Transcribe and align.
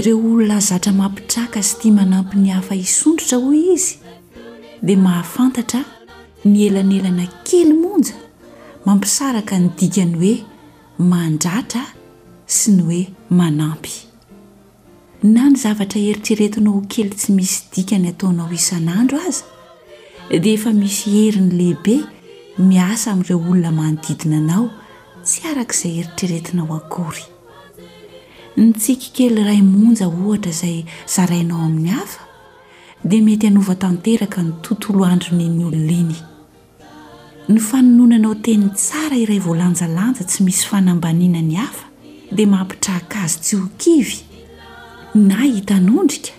reo 0.00 0.18
olona 0.26 0.58
zatra 0.60 0.92
mampitraka 0.92 1.60
zy 1.62 1.74
tia 1.80 1.92
manampy 1.92 2.38
ny 2.40 2.50
hafa 2.56 2.74
isondrotra 2.78 3.36
hoy 3.44 3.58
izy 3.74 3.98
dia 4.82 4.96
mahafantatra 5.04 5.80
ny 6.44 6.56
elanelana 6.68 7.24
kely 7.48 7.72
monja 7.82 8.16
mampisaraka 8.86 9.54
ny 9.64 9.68
dika 9.78 10.04
ny 10.04 10.14
hoe 10.22 10.32
mandratra 11.12 11.82
sy 12.58 12.70
ny 12.78 12.82
hoe 12.88 13.02
manampy 13.40 13.92
na 15.34 15.50
ny 15.50 15.56
zavatra 15.62 16.00
heritreretinao 16.06 16.78
h 16.80 16.88
kely 16.94 17.12
tsy 17.18 17.36
misy 17.36 17.56
dikany 17.74 18.06
hataonao 18.10 18.48
isan'andro 18.60 19.18
aza 19.28 19.44
dia 20.44 20.54
efa 20.58 20.70
misy 20.80 21.04
heriny 21.16 21.52
lehibe 21.60 21.94
miasa 22.68 23.06
amin'ireo 23.12 23.40
olona 23.52 23.70
manodidina 23.80 24.36
anao 24.42 24.66
tsy 25.24 25.38
araka 25.50 25.74
izay 25.76 25.92
eritreretinao 26.00 26.76
akory 26.80 27.24
ny 28.56 28.72
tsika 28.76 29.08
kely 29.16 29.42
ray 29.48 29.62
monja 29.62 30.06
ohatra 30.12 30.50
izay 30.54 30.76
zarainao 31.14 31.60
amin'ny 31.66 31.90
hafa 31.96 32.20
dia 33.08 33.22
mety 33.24 33.46
hanova-tanteraka 33.48 34.40
ny 34.44 34.52
tontolo 34.64 35.04
androni 35.12 35.46
ny 35.48 35.64
olona 35.68 35.92
iny 36.02 36.18
ny 37.48 37.58
fanononanao 37.68 38.34
teny 38.44 38.66
tsara 38.78 39.16
iray 39.24 39.40
voalanjalanja 39.46 40.22
tsy 40.28 40.38
misy 40.46 40.64
fanambaniana 40.70 41.40
ny 41.48 41.56
hafa 41.62 41.84
dia 42.36 42.46
mampitrahaka 42.54 43.16
azy 43.24 43.38
tsy 43.44 43.54
ho 43.60 43.66
kivy 43.80 44.18
na 45.14 45.36
hitanondrika 45.48 46.32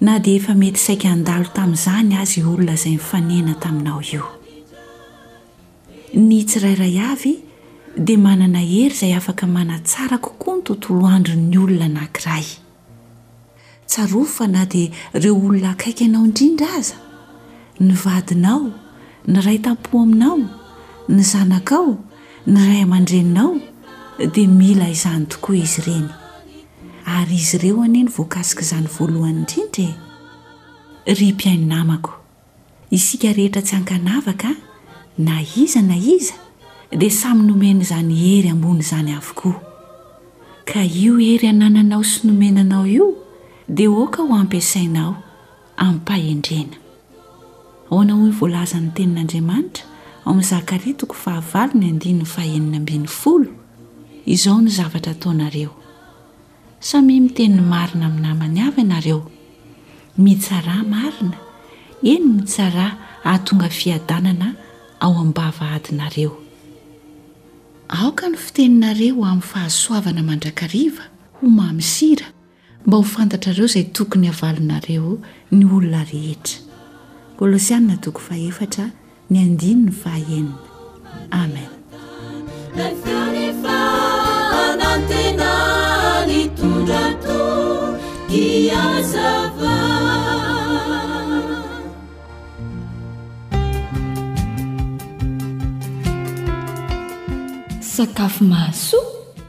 na 0.00 0.18
dia 0.24 0.36
efa 0.38 0.52
mety 0.54 0.78
saika 0.86 1.08
andalo 1.14 1.48
tamin'izany 1.56 2.12
azy 2.22 2.40
olona 2.50 2.74
izay 2.78 2.92
ny 2.94 3.00
fanehana 3.10 3.54
taminao 3.62 4.00
io 4.12 4.24
ny 6.12 6.44
tsirairay 6.44 6.96
avy 7.12 7.34
dia 7.96 8.18
manana 8.18 8.58
hery 8.60 8.86
izay 8.94 9.14
afaka 9.14 9.46
manatsarakokoa 9.46 10.56
ny 10.56 10.62
tontolo 10.66 11.06
andro'ny 11.06 11.56
olona 11.62 11.88
nankiray 11.88 12.46
tsaro 13.86 14.24
fa 14.26 14.46
na 14.46 14.66
dia 14.66 14.90
reo 15.14 15.38
olona 15.38 15.70
akaiky 15.74 16.04
anao 16.08 16.26
indrindra 16.26 16.66
aza 16.80 16.98
ny 17.80 17.94
vadinao 18.04 18.68
ny 19.30 19.38
ray 19.46 19.58
tampo 19.58 20.00
aminao 20.02 20.40
ny 21.08 21.22
zanaka 21.22 21.74
ao 21.76 21.94
ny 22.46 22.58
ray 22.66 22.82
aman-dreninao 22.82 23.54
dia 24.34 24.48
mila 24.48 24.90
izany 24.90 25.26
tokoa 25.26 25.56
izy 25.56 25.80
ireny 25.82 26.08
ary 27.06 27.34
izy 27.38 27.56
ireo 27.56 27.82
aneny 27.86 28.10
voankasika 28.16 28.62
izany 28.62 28.88
voalohany 28.98 29.40
indrindrae 29.46 29.94
ry 31.18 31.30
mpiaininamako 31.32 32.12
isika 32.90 33.30
rehetra 33.32 33.62
tsy 33.62 33.74
hankanavaka 33.76 34.50
na 35.18 35.38
iza 35.56 35.82
na 35.82 35.94
iza 35.96 36.34
di 37.00 37.08
samy 37.18 37.42
nomena 37.46 37.80
izany 37.82 38.14
hery 38.22 38.48
ambony 38.54 38.78
izany 38.84 39.10
avokoa 39.18 39.58
ka 40.70 40.80
io 40.98 41.18
hery 41.18 41.46
anananao 41.50 42.04
sy 42.06 42.26
nomenanao 42.28 42.86
io 42.86 43.06
dia 43.66 43.90
oaka 43.90 44.22
ho 44.22 44.30
ampiasainao 44.38 45.10
amin'ny-pahendrena 45.76 46.76
aoana 47.90 48.12
hoy 48.20 48.30
voalazan'ny 48.38 48.92
tenin'andriamanitra 48.96 49.82
ao 50.24 50.30
amin'ny 50.32 50.46
zakaria 50.50 50.94
toko 50.98 51.14
fahavalony 51.22 51.86
andinny 51.92 52.24
faenina 52.34 52.76
ambin'ny 52.78 53.08
folo 53.20 53.50
izao 54.34 54.60
ny 54.62 54.70
zavatra 54.78 55.12
ataonareo 55.18 55.72
sami 56.80 57.18
miteniny 57.26 57.60
marina 57.72 58.06
aminaymany 58.06 58.58
ava 58.66 58.82
nareo 58.92 59.18
mitsarah 60.24 60.80
marina 60.94 61.34
eny 62.12 62.24
mitsara 62.38 62.86
ahatonga 63.24 63.66
fiadanana 63.78 64.48
ao 65.02 65.12
ami'nybavahadinareo 65.20 66.43
aoka 67.88 68.28
ny 68.28 68.36
fiteninareo 68.36 69.24
amin'ny 69.24 69.42
fahasoavana 69.42 70.22
mandrakariva 70.22 71.04
ho 71.40 71.48
mamisira 71.48 72.26
mba 72.86 72.96
ho 72.96 73.02
fantatrareo 73.02 73.66
izay 73.66 73.84
tokony 73.92 74.26
havalonareo 74.30 75.20
ny 75.52 75.62
olona 75.68 76.00
rehetra 76.04 76.60
kolôsiana 77.38 78.00
too 78.00 78.12
ny 79.30 79.38
andinony 79.40 79.92
aenina 80.06 80.58
amen 81.30 81.68
sakafo 97.94 98.44
mahaso 98.52 98.98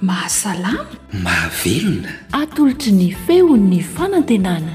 mahasalana 0.08 0.86
mahavelona 1.26 2.12
atolotry 2.42 2.92
ny 3.00 3.08
feon'ny 3.26 3.80
fanantenana 3.96 4.74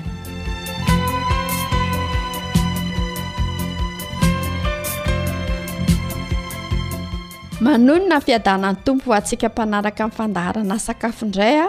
manonyna 7.65 8.17
ny 8.19 8.25
fiadanany 8.27 8.79
tompo 8.87 9.09
antsika 9.19 9.47
mpanaraka 9.53 10.03
in'ny 10.05 10.17
fandaharana 10.19 10.77
sakafoindray 10.87 11.55
a 11.67 11.69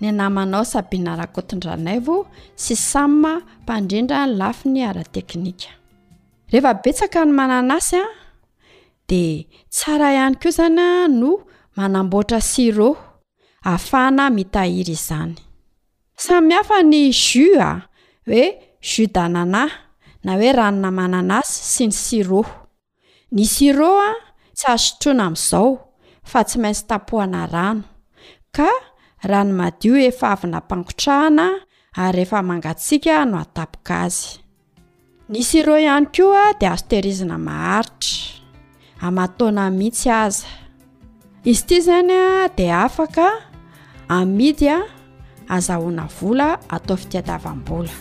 ny 0.00 0.08
namanao 0.20 0.64
sabiana 0.72 1.12
rakotindranayvo 1.22 2.16
sy 2.62 2.74
samma 2.90 3.32
mpandrindrany 3.64 4.32
lafi 4.40 4.66
ny 4.74 4.80
ara 4.90 5.04
teknika 5.16 5.70
rehefabetsaka 6.52 7.18
ny 7.26 7.32
manan 7.38 7.72
asya 7.78 8.04
di 9.08 9.48
tsara 9.72 10.12
ihany 10.12 10.36
koa 10.36 10.50
izany 10.52 10.78
a 10.86 10.90
no 11.20 11.30
manamboatra 11.76 12.40
siro 12.50 12.88
ahafahana 13.66 14.24
mitahira 14.36 14.92
izany 14.96 15.32
sammihafa 16.24 16.78
ny 16.90 17.00
jus 17.22 17.56
a 17.68 17.88
hoe 18.28 18.44
jus 18.88 19.06
dananay 19.16 19.70
na 20.24 20.30
hoe 20.38 20.48
ranona 20.58 20.90
manana 20.98 21.36
a 21.40 21.48
sy 21.70 21.88
sy 21.88 21.88
ny 21.88 21.92
siro 22.04 22.42
ny 23.34 23.44
siro 23.54 23.90
a 24.08 24.12
tsy 24.58 24.66
asotroana 24.74 25.24
amin'izao 25.26 25.68
fa 26.30 26.38
tsy 26.46 26.56
maintsy 26.62 26.84
tapohana 26.90 27.40
rano 27.54 27.84
ka 28.56 28.68
ranomadio 29.30 29.94
efa 30.08 30.26
avyna 30.34 30.58
mpangotrahana 30.60 31.46
ary 32.02 32.20
ehefa 32.22 32.38
mangatsiaka 32.48 33.14
no 33.30 33.36
atapoka 33.44 33.94
azy 34.06 34.30
ny 35.32 35.40
siro 35.48 35.74
ihany 35.84 36.06
koa 36.14 36.42
a 36.52 36.56
dia 36.60 36.68
asotehirizina 36.76 37.36
maharitra 37.40 38.37
amataona 39.00 39.70
mihitsy 39.70 40.10
aza 40.10 40.46
izy 41.44 41.62
ity 41.64 41.76
zany 41.84 42.12
a 42.12 42.48
di 42.56 42.66
afaka 42.84 43.26
anmidy 44.08 44.68
a 44.68 44.78
azahoana 45.54 46.04
vola 46.16 46.48
atao 46.74 46.96
fitiadiavam-bola 47.02 47.94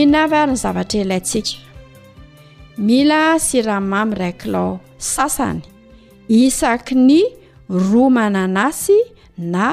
inavy 0.00 0.34
ary 0.40 0.50
ny 0.54 0.58
zavatra 0.64 0.98
ilaintsika 1.02 1.54
mila 2.88 3.20
siramamy 3.46 4.14
ray 4.20 4.32
kilao 4.40 4.80
sasany 5.12 5.60
isaky 6.28 6.94
ny 7.08 7.20
roa 7.90 8.10
manan 8.16 8.56
asy 8.68 8.98
na 9.52 9.64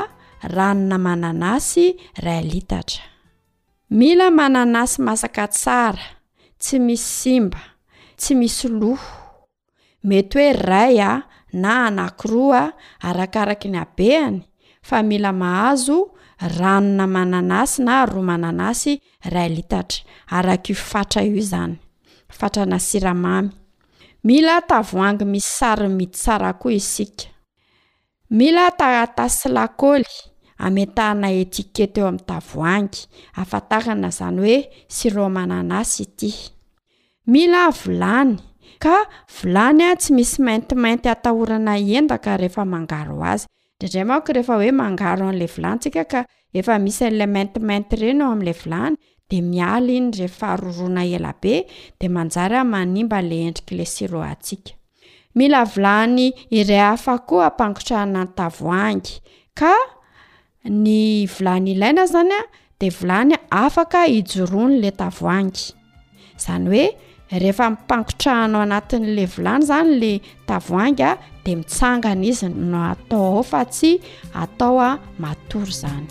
ranona 0.55 0.97
manan 1.05 1.43
asy 1.55 1.85
ray 2.23 2.41
litatra 2.51 3.01
mila 3.89 4.29
manan 4.31 4.75
asy 4.75 5.01
masaka 5.01 5.45
tsara 5.47 6.01
tsy 6.59 6.79
misy 6.79 7.03
simba 7.05 7.61
tsy 8.17 8.33
misy 8.35 8.65
loho 8.67 9.45
mety 10.03 10.33
hoe 10.39 10.53
ray 10.53 10.97
a 11.01 11.11
na 11.53 11.85
anakiroa 11.89 12.61
a 12.73 12.73
arakaraky 13.09 13.67
ny 13.69 13.77
abehany 13.79 14.39
fa 14.81 15.03
mila 15.05 15.29
mahazo 15.31 16.15
ranona 16.57 17.05
manan 17.07 17.51
asy 17.61 17.79
na 17.85 18.05
roa 18.09 18.23
manan 18.25 18.59
asy 18.69 18.91
ray 19.33 19.49
litatra 19.55 20.01
arak'io 20.35 20.75
fatra 20.75 21.21
io 21.23 21.35
izany 21.37 21.77
fatrana 22.37 22.79
siramamy 22.79 23.49
mila 24.25 24.61
tavohangy 24.67 25.25
misy 25.31 25.49
saromidy 25.57 26.11
tsara 26.17 26.51
koa 26.61 26.73
isika 26.79 27.25
mila 28.37 28.65
taatay 28.79 29.29
lakoly 29.53 30.03
ametahana 30.57 31.29
etiketa 31.31 32.01
eo 32.01 32.07
amin'ny 32.07 32.25
tavoangy 32.29 32.99
afatakana 33.41 34.07
izany 34.11 34.39
oe 34.45 34.57
siromanana 34.95 35.81
sy 35.83 36.03
ity 36.05 36.29
mila 37.27 37.65
vilany 37.75 38.35
ka 38.79 38.95
vilany 39.41 39.83
a 39.83 39.91
tsy 39.95 40.13
misy 40.15 40.39
mantimanty 40.41 41.09
atahorana 41.11 41.73
endaka 41.97 42.37
rehefa 42.41 42.63
mangaro 42.73 43.19
azyinray 43.31 44.05
aott 44.15 44.29
eny 44.31 44.47
o 44.47 44.83
a'la 48.29 48.83
any 48.85 48.97
de 49.29 49.37
miala 49.41 49.89
iny 49.99 50.11
refaharorona 50.21 51.01
ela 51.15 51.33
be 51.41 51.53
daambanla 51.99 53.35
endrika 53.47 53.81
s 53.81 54.01
ila 54.01 55.61
any 56.03 56.31
i 56.51 56.59
haako 56.63 57.43
ampangotrahana 57.47 58.21
ny 58.25 58.29
tavoangy 58.37 59.13
ka 59.59 59.73
ny 60.69 61.25
vilany 61.29 61.71
ilaina 61.71 62.05
zany 62.07 62.33
a 62.33 62.41
de 62.79 62.89
vilany 62.91 63.33
afaka 63.51 64.05
ijoroa 64.09 64.67
nylay 64.69 64.91
tavoangy 64.91 65.71
izany 66.37 66.65
hoe 66.69 66.87
rehefa 67.31 67.69
mipankotrahanao 67.69 68.61
anatin'lay 68.65 69.27
vilany 69.37 69.65
zany 69.69 69.91
la 70.01 70.19
tavoangaa 70.47 71.17
de 71.45 71.55
mitsangana 71.55 72.25
izy 72.25 72.49
no 72.49 72.77
atao 72.91 73.25
ao 73.35 73.43
fa 73.43 73.65
tsy 73.65 73.91
atao 74.43 74.79
a 74.79 74.89
matory 75.19 75.73
zany 75.81 76.07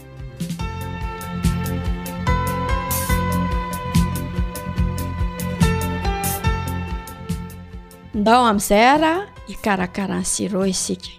ndao 8.20 8.42
amin'izay 8.50 8.84
ara 8.94 9.12
ikarakarany 9.52 10.24
siro 10.32 10.62
isika 10.74 11.10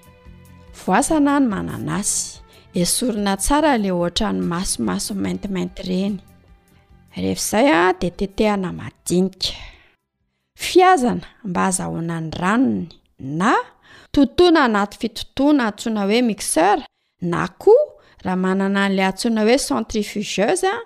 voasana 0.85 1.31
ny 1.39 1.47
manana 1.53 1.95
asy 1.99 2.34
e 2.75 2.85
sorina 2.85 3.35
tsara 3.37 3.73
la 3.83 3.89
ohtrany 4.01 4.39
masomaso 4.51 5.11
maintimainty 5.23 5.81
ireny 5.85 6.15
rehefa 7.21 7.39
izay 7.61 7.69
a 7.77 7.81
de 7.99 8.09
tetehana 8.19 8.69
madinika 8.79 9.51
fiazana 10.65 11.27
mba 11.49 11.61
hazahona 11.67 12.15
ny 12.25 12.31
ranony 12.41 12.85
na 13.41 13.51
totoana 14.15 14.59
anaty 14.67 14.95
fitotoana 15.01 15.63
antsoina 15.69 16.01
hoe 16.09 16.19
mixeur 16.29 16.77
na 17.31 17.41
koa 17.61 17.83
raha 18.25 18.39
manana 18.43 18.79
an'la 18.85 19.03
antsona 19.09 19.39
hoe 19.45 19.57
centrifugieuse 19.67 20.67
a 20.75 20.77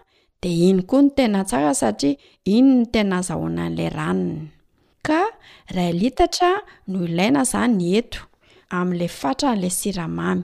de 0.41 0.49
iny 0.69 0.81
koa 0.89 1.01
no 1.01 1.09
tena 1.17 1.41
tsara 1.49 1.71
satria 1.81 2.15
iny 2.55 2.69
no 2.77 2.85
tena 2.93 3.13
azahona 3.21 3.61
an'lay 3.67 3.89
ranony 3.99 4.41
ka 5.07 5.19
ra 5.75 5.85
litatra 5.99 6.49
no 6.89 6.97
ilaina 7.07 7.41
izany 7.47 7.73
neto 7.81 8.19
amin'lay 8.77 9.11
fatra 9.21 9.49
n'la 9.55 9.69
siramamy 9.79 10.43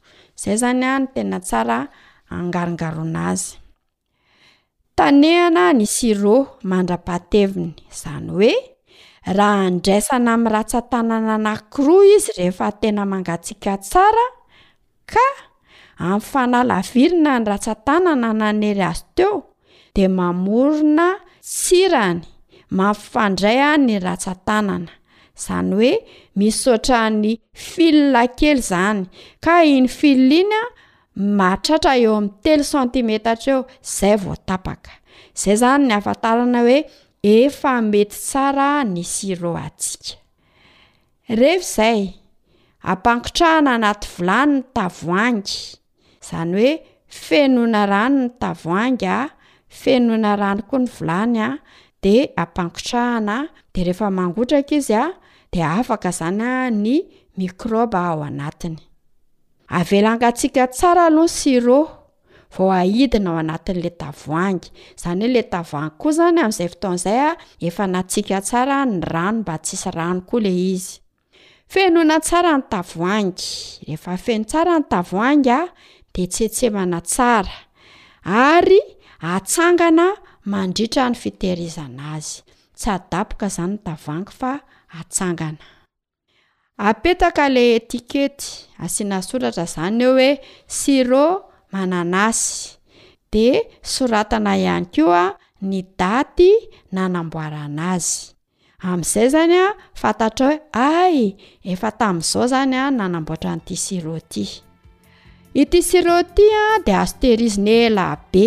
zay 0.41 0.57
zany 0.57 0.85
a 0.89 0.95
ny 0.97 1.05
tena 1.13 1.37
tsara 1.45 1.79
agarongarona 2.33 3.25
zy 3.41 3.61
tanehana 4.97 5.63
ny 5.77 5.85
siro 5.95 6.37
mandra-paateviny 6.69 7.69
izany 7.91 8.27
hoe 8.35 8.53
raha 9.37 9.63
andraisana 9.69 10.29
amin'ny 10.35 10.53
ratsantanana 10.55 11.33
anankiroa 11.37 12.03
izy 12.17 12.31
rehefa 12.39 12.67
tena 12.81 13.03
mangatsiaka 13.11 13.73
tsara 13.89 14.27
ka 15.13 15.27
amin'ny 16.05 16.25
fanalavirina 16.31 17.31
ny 17.39 17.45
ratsantanana 17.51 18.29
nanery 18.41 18.83
azy 18.91 19.05
teo 19.17 19.33
de 19.95 20.05
mamorina 20.17 21.07
sirany 21.61 22.19
mampifandray 22.77 23.59
a 23.69 23.77
ny 23.85 23.93
ratsantanana 24.07 24.91
zany 25.45 25.73
oe 25.83 25.91
misy 26.39 26.61
sotra 26.63 27.01
ny 27.21 27.31
filna 27.69 28.23
kely 28.39 28.61
izany 28.61 29.01
ka 29.45 29.55
iny 29.73 29.87
filla 29.99 30.37
iny 30.43 30.55
a 30.59 30.63
matratra 31.39 31.93
eo 32.03 32.13
ami'ny 32.19 32.33
telo 32.45 32.65
sentimetatra 32.71 33.49
eo 33.55 33.61
zay 33.95 34.15
votapaka 34.25 34.93
izay 35.37 35.57
zany 35.63 35.83
ny 35.89 35.93
afantarana 35.99 36.59
oe 36.67 36.77
efa 37.35 37.73
mety 37.91 38.17
tsara 38.27 38.69
ny 38.93 39.01
siro 39.13 39.51
atsika 39.65 40.15
rehefa 41.39 41.59
izay 41.69 42.01
ampangotrahana 42.93 43.71
anaty 43.79 44.07
volany 44.15 44.57
ny 44.57 44.63
tavoangy 44.75 45.59
izany 46.23 46.55
oe 46.65 46.73
fenona 47.25 47.81
rano 47.91 48.19
ny 48.25 48.29
tavoang 48.41 49.01
a 49.17 49.19
fenona 49.81 50.31
rany 50.41 50.61
koa 50.69 50.79
ny 50.83 50.89
volany 50.95 51.39
a 51.47 51.49
de 52.03 52.15
apangotrahana 52.43 53.37
de 53.73 53.79
rehefa 53.87 54.07
mangotraka 54.19 54.73
izya 54.79 55.03
de 55.53 55.61
afaka 55.63 56.09
izany 56.09 56.41
a 56.43 56.71
ny 56.71 57.01
mikroba 57.37 57.99
ao 58.09 58.23
anatiny 58.23 58.77
avelangatsika 59.79 60.63
tsara 60.73 61.01
alohany 61.09 61.29
siro 61.37 61.79
va 62.57 62.67
aidina 62.83 63.29
ao 63.31 63.37
anatin'la 63.43 63.89
tavoangy 64.01 64.67
zany 65.01 65.23
hole 65.27 65.41
aang 65.79 65.91
koa 66.01 66.11
zany 66.17 66.39
amizay 66.43 66.69
ftoayyano 66.71 67.95
mba 69.37 69.55
tsisy 69.65 69.89
rano 69.97 70.21
koa 70.29 70.39
le 70.45 70.51
izyenona 70.73 72.17
sara 72.29 72.53
ny 72.57 72.63
tavoagehfafenotsaranytavoangade 72.73 75.71
sesemana 76.35 76.99
sara 77.15 77.53
ary 78.51 78.79
atsangana 79.33 80.05
mandritra 80.51 81.03
ny 81.11 81.15
fitehirizana 81.23 82.03
azy 82.15 82.41
tsy 82.77 82.89
adaoka 82.95 83.47
zany 83.55 83.71
ny 83.73 83.77
tavang 83.87 84.29
fa 84.39 84.53
atsangana 84.99 85.57
apetaka 86.89 87.45
le 87.55 87.63
etikety 87.77 88.47
asiana 88.83 89.17
soratra 89.27 89.63
izany 89.69 90.01
eo 90.05 90.11
hoe 90.17 90.29
siro 90.79 91.25
manana 91.73 92.19
asy 92.31 92.49
de 93.33 93.45
soratana 93.93 94.51
ihany 94.63 94.85
ko 94.93 95.05
a 95.23 95.25
ny 95.69 95.79
daty 95.99 96.49
nanamboara 96.95 97.59
ana 97.67 97.83
azy 97.95 98.13
amin'izay 98.87 99.27
izany 99.29 99.55
a 99.65 99.67
fantatra 100.01 100.47
hoe 100.49 100.57
ay 100.97 101.15
efa 101.71 101.89
tamin'izao 101.99 102.43
izany 102.49 102.73
a 102.83 102.83
nanamboatra 102.99 103.51
nyity 103.55 103.75
siroti 103.85 104.43
ity 105.61 105.79
siroty 105.89 106.45
a 106.63 106.65
dia 106.85 106.97
asoterizine 107.03 107.73
elahbe 107.87 108.45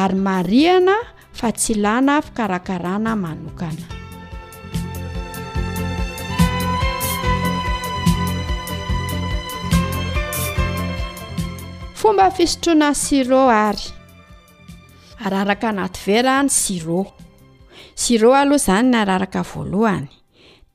ary 0.00 0.16
marihana 0.26 0.96
fa 1.38 1.48
tsy 1.58 1.74
lana 1.84 2.14
fikarakarana 2.26 3.12
manokana 3.24 3.97
fomba 11.98 12.30
fisotroana 12.30 12.94
siro 12.94 13.42
ary 13.50 13.86
araraka 15.26 15.68
anaty 15.72 15.98
verany 16.06 16.48
siro 16.60 17.00
siro 17.94 18.30
aloha 18.40 18.58
izany 18.60 18.86
ny 18.92 18.96
araraka 19.02 19.42
voalohany 19.50 20.06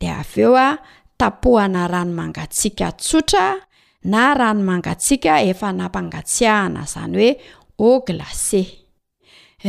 de 0.02 0.08
av 0.22 0.34
eo 0.44 0.52
a 0.68 0.70
tapohana 1.20 1.88
rano 1.92 2.12
mangatsiaka 2.20 2.90
tsotra 3.00 3.48
na 4.12 4.22
rano 4.40 4.64
mangatsiaka 4.70 5.34
efa 5.52 5.70
nampangatsiahana 5.80 6.84
izany 6.84 7.16
hoe 7.18 7.30
au 7.94 8.04
glace 8.08 8.64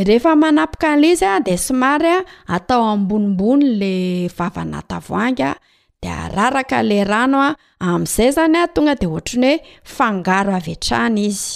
rehefa 0.07 0.35
manapoka 0.35 0.91
lizy 1.01 1.25
a 1.25 1.39
de 1.39 1.55
somary 1.57 2.09
a 2.17 2.19
atao 2.55 2.83
ambonimbony 2.93 3.63
la 3.79 3.93
vavanatavoangaa 4.37 5.55
de 6.01 6.09
araraka 6.23 6.83
la 6.89 6.99
rano 7.03 7.39
a 7.49 7.51
amin'izay 7.93 8.27
izany 8.33 8.57
a 8.57 8.63
ah, 8.65 8.71
tonga 8.73 8.95
de 8.99 9.05
ohatra 9.07 9.37
ny 9.41 9.45
hoe 9.45 9.55
fangaro 9.95 10.51
avetrahana 10.59 11.19
izy 11.29 11.53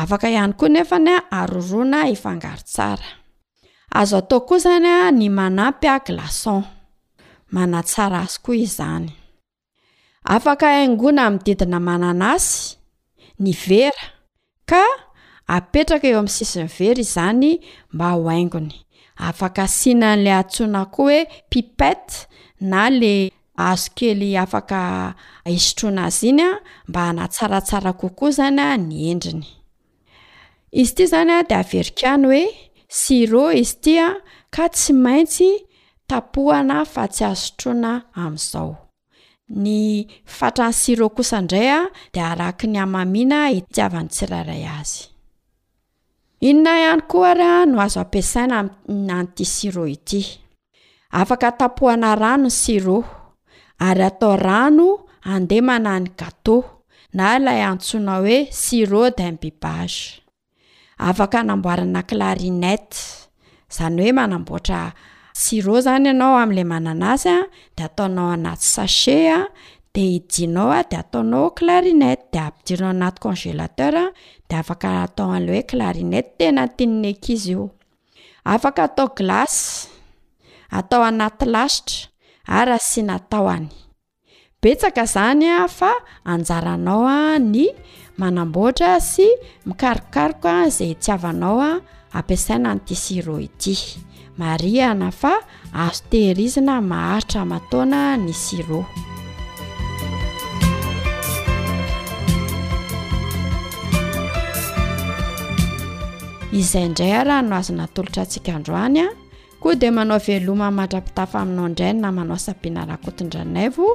afaka 0.00 0.26
ihany 0.34 0.52
koa 0.60 0.68
nefany 0.74 1.10
a 1.12 1.16
ah, 1.20 1.40
arorona 1.42 1.98
efangaro 2.14 2.62
tsara 2.72 3.08
azo 4.00 4.16
atao 4.20 4.40
koa 4.48 4.58
izany 4.60 4.86
a 4.88 4.96
ah, 5.06 5.10
ny 5.18 5.26
manampy 5.38 5.86
a 5.94 5.98
glason 6.06 6.62
manatsara 7.54 8.18
azy 8.24 8.36
koa 8.44 8.56
izany 8.66 9.08
afaka 10.34 10.66
haingona 10.74 11.20
amididina 11.28 11.78
mananasy 11.88 12.56
ny 13.42 13.50
vera 13.66 14.04
ka 14.70 14.82
apetraka 15.56 16.06
eo 16.10 16.18
amin'ny 16.22 16.36
sisinny 16.36 16.68
vera 16.78 17.00
izany 17.06 17.48
mba 17.92 18.06
hoaingony 18.16 18.72
afaka 19.28 19.60
asiana 19.68 20.06
an'lay 20.14 20.34
antsona 20.42 20.80
koa 20.94 21.12
hoe 21.12 21.18
pipete 21.50 22.14
na 22.70 22.82
le 23.00 23.14
azo 23.56 23.90
kely 23.96 24.36
afaka 24.38 25.14
ahisotroana 25.44 26.04
azy 26.04 26.28
iny 26.28 26.40
a 26.42 26.50
mba 26.88 27.00
hanatsaratsara 27.06 27.92
kokoa 27.92 28.28
izany 28.30 28.60
a 28.60 28.76
ny 28.76 29.10
endriny 29.12 29.44
izy 30.72 30.92
ity 30.92 31.02
izany 31.04 31.30
a 31.36 31.42
de 31.42 31.54
averikany 31.54 32.24
hoe 32.24 32.42
siro 32.88 33.52
izy 33.52 33.76
ty 33.82 33.92
a 34.00 34.08
ka 34.54 34.68
tsy 34.72 34.92
maintsy 34.92 35.50
tapohana 36.08 36.84
fa 36.88 37.04
tsy 37.12 37.24
azotroana 37.28 37.92
amin'izao 38.14 38.72
ny 39.62 40.06
fatrany 40.24 40.72
siro 40.72 41.06
kosaindray 41.10 41.68
a 41.70 41.78
dea 42.14 42.30
araky 42.32 42.66
ny 42.72 42.78
hamamina 42.80 43.38
itsiavany 43.52 44.08
tsirairay 44.08 44.64
azy 44.80 45.04
inona 46.48 46.72
ihany 46.82 47.04
ko 47.08 47.18
arya 47.24 47.66
no 47.68 47.80
azo 47.84 48.00
ampiasaina 48.00 48.56
aminanty 48.60 49.44
siro 49.44 49.84
ity 49.86 50.20
afaka 51.20 51.52
tapohana 51.52 52.14
ranony 52.16 52.50
siro 52.50 53.04
ary 53.88 54.02
atao 54.08 54.36
rano 54.44 54.88
andeha 55.32 55.62
manany 55.68 56.06
gâtea 56.18 56.62
na 57.16 57.24
ilay 57.36 57.60
antsonao 57.70 58.22
hoe 58.24 58.38
siro 58.58 59.02
dimbibage 59.18 59.98
afaka 61.08 61.36
anamboarana 61.42 62.02
clarinete 62.10 62.96
izany 63.70 64.00
hoe 64.02 64.12
manamboatra 64.18 64.80
siro 65.40 65.74
zany 65.84 66.06
ianao 66.12 66.34
am'lay 66.42 66.64
manana 66.72 67.06
azy 67.14 67.28
a 67.28 67.38
de 67.76 67.82
ataonao 67.88 68.28
anaty 68.36 68.64
sache 68.76 69.16
a 69.38 69.40
de 69.94 70.02
idinao 70.16 70.70
a 70.78 70.80
de 70.90 70.96
ataonao 71.02 71.46
clarinet 71.58 72.20
de 72.32 72.38
ampidirinao 72.44 73.04
aacnglateradeafkatoaloe 73.08 75.60
larinet 75.80 76.26
tena 76.38 76.62
tininek 76.76 77.22
izy 77.34 77.50
io 77.54 77.64
afaka 78.52 78.82
atao 78.88 79.08
glasy 79.18 79.62
atao 80.78 81.02
anaty 81.10 81.44
lasitra 81.54 82.11
ara 82.46 82.78
sy 82.78 83.02
natahoany 83.06 83.70
betsaka 84.62 85.06
izany 85.06 85.46
a 85.50 85.66
fa 85.70 85.92
anjaranao 86.26 87.06
a 87.06 87.38
ny 87.38 87.70
manamboatra 88.18 88.98
sy 89.00 89.26
mikarikariko 89.66 90.48
a 90.50 90.66
izay 90.70 90.94
tsy 91.02 91.10
avanao 91.14 91.58
a 91.62 91.70
ampiasaina 92.18 92.68
noity 92.74 92.94
siro 93.04 93.36
ity 93.46 93.74
mariana 94.38 95.10
fa 95.12 95.32
azo 95.84 96.02
tehirizina 96.10 96.74
maharitra 96.82 97.42
mataoana 97.50 98.00
ny 98.24 98.32
siro 98.44 98.80
izay 106.58 106.84
indray 106.86 107.14
araha 107.22 107.42
no 107.42 107.54
azo 107.56 107.72
natolotra 107.74 108.22
antsika 108.22 108.54
ndroany 108.60 108.98
a 109.06 109.08
koa 109.62 109.74
dia 109.74 109.92
manao 109.92 110.18
veloma 110.18 110.70
matrapitafa 110.70 111.38
aminao 111.40 111.68
ndrainy 111.68 112.00
na 112.00 112.10
manao 112.16 112.38
sapiana 112.44 112.82
rahakotondranaivo 112.88 113.88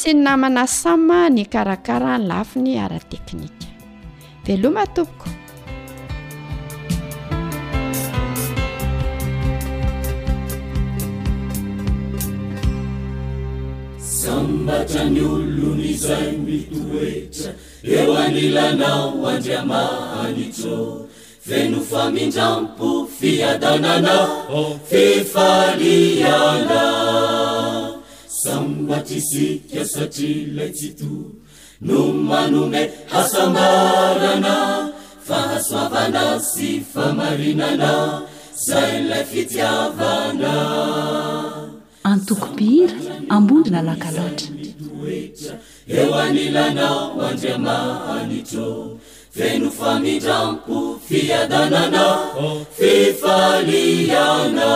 sy 0.00 0.10
ny 0.14 0.18
namana 0.24 0.64
sama 0.66 1.30
ny 1.30 1.42
karakara 1.52 2.18
ny 2.18 2.26
lafi 2.28 2.58
ny 2.58 2.74
arateknika 2.78 3.70
veloma 4.46 4.82
tompoko 4.86 5.28
sambatra 13.98 15.04
ny 15.14 15.20
ollonyizay 15.34 16.32
mitooetra 16.46 17.50
de 17.86 17.96
oanilanao 18.10 19.26
andriamahany 19.28 20.50
z 20.50 21.08
feno 21.44 21.80
famindrampo 21.80 23.06
fiadananao 23.18 24.78
fifaliana 24.86 26.82
samymatrisika 28.28 29.84
satri 29.84 30.34
lay 30.56 30.70
tyto 30.70 31.10
no 31.80 32.06
manome 32.28 32.90
hasamarana 33.10 34.88
fahasoavana 35.26 36.38
sy 36.50 36.80
famarinana 36.92 38.22
zay 38.66 39.02
lay 39.10 39.24
fitiavana 39.30 40.54
antokom-pihira 42.10 42.94
ambondrina 43.34 43.82
lakalatrata 43.88 44.48
eo 45.98 46.14
anilanao 46.14 47.06
andriamahani 47.26 48.40
jro 48.50 49.01
feno 49.32 49.70
famidramko 49.70 51.00
fiadananà 51.08 52.04
fifaliana 52.78 54.70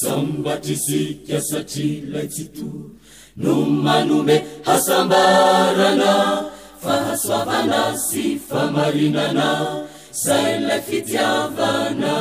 sambatrisika 0.00 1.38
satri 1.50 1.88
lay 2.12 2.28
tsyto 2.32 2.68
no 3.42 3.54
manome 3.84 4.36
hasambarana 4.68 6.12
fahasoavana 6.82 7.80
sy 8.06 8.24
famarinana 8.48 9.48
zay 10.24 10.52
lay 10.66 10.80
fitiavana 10.88 12.14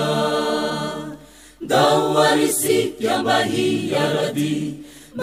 dao 1.72 2.18
arisika 2.30 3.22
mahiaradi 3.26 4.56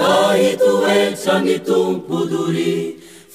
mahitoetra 0.00 1.34
mi 1.44 1.58
tompo 1.58 2.18
dory 2.30 2.94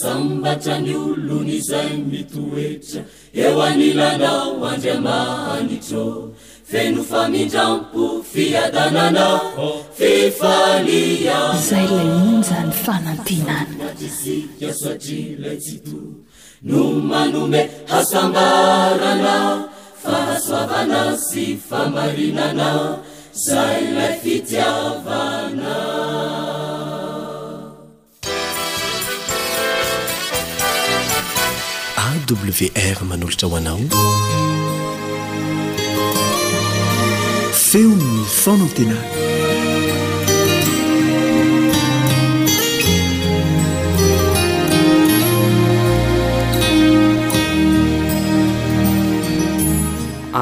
sambatra 0.00 0.76
ny 0.82 0.90
olon'zay 0.98 1.90
mitoetra 2.10 3.00
eo 3.44 3.62
anilanao 3.66 4.58
andriamanitro 4.70 6.32
fenofamindrampo 6.70 8.04
fiatanana 8.32 9.26
fifa 9.98 10.56
zay 11.68 11.86
lay 11.86 12.06
inzany 12.34 12.72
fanantenana 12.84 13.74
atisika 13.90 14.70
satri 14.80 15.36
lay 15.42 15.56
tsyto 15.62 16.00
no 16.66 16.78
manome 17.10 17.62
hasambarana 17.90 19.34
fahasoavana 20.02 21.02
sy 21.28 21.44
famarinana 21.68 22.68
zay 23.46 23.80
lay 23.96 24.14
fitiavana 24.22 25.74
wr 32.34 32.98
manolotra 33.04 33.48
hoanao 33.48 33.78
feonny 37.66 38.24
fona 38.40 38.66
tena 38.76 38.98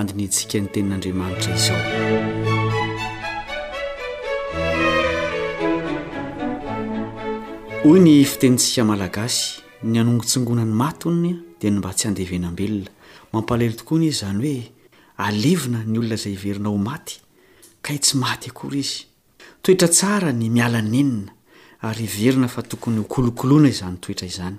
andinitsika 0.01 0.57
ny 0.63 0.69
tenin'andriamanitra 0.75 1.51
izay 1.55 1.83
hoy 7.87 7.99
ny 8.03 8.15
fitenitsika 8.31 8.83
malagasy 8.91 9.45
ny 9.91 9.97
anongontsongona 10.03 10.65
ny 10.67 10.75
matony 10.83 11.33
dia 11.61 11.71
ny 11.71 11.79
mba 11.79 11.91
tsy 11.97 12.05
handevenam-belona 12.11 12.91
mampalelo 13.33 13.75
tokoany 13.79 14.07
izy 14.11 14.19
zany 14.23 14.43
hoe 14.45 14.61
alevina 15.27 15.81
ny 15.91 15.97
olona 16.03 16.17
izay 16.19 16.35
iverina 16.37 16.69
ho 16.75 16.79
maty 16.91 17.17
ka 17.85 17.91
y 17.97 18.01
tsy 18.03 18.15
maty 18.25 18.49
akory 18.51 18.81
izy 18.85 19.01
toetra 19.63 19.89
tsara 19.95 20.33
ny 20.35 20.47
miala 20.51 20.79
n 20.83 20.93
enina 21.03 21.33
ary 21.89 22.07
hiverina 22.13 22.49
fa 22.55 22.63
tokony 22.71 22.99
hokolokoloana 23.05 23.69
izany 23.75 23.97
toetra 24.03 24.27
izany 24.27 24.59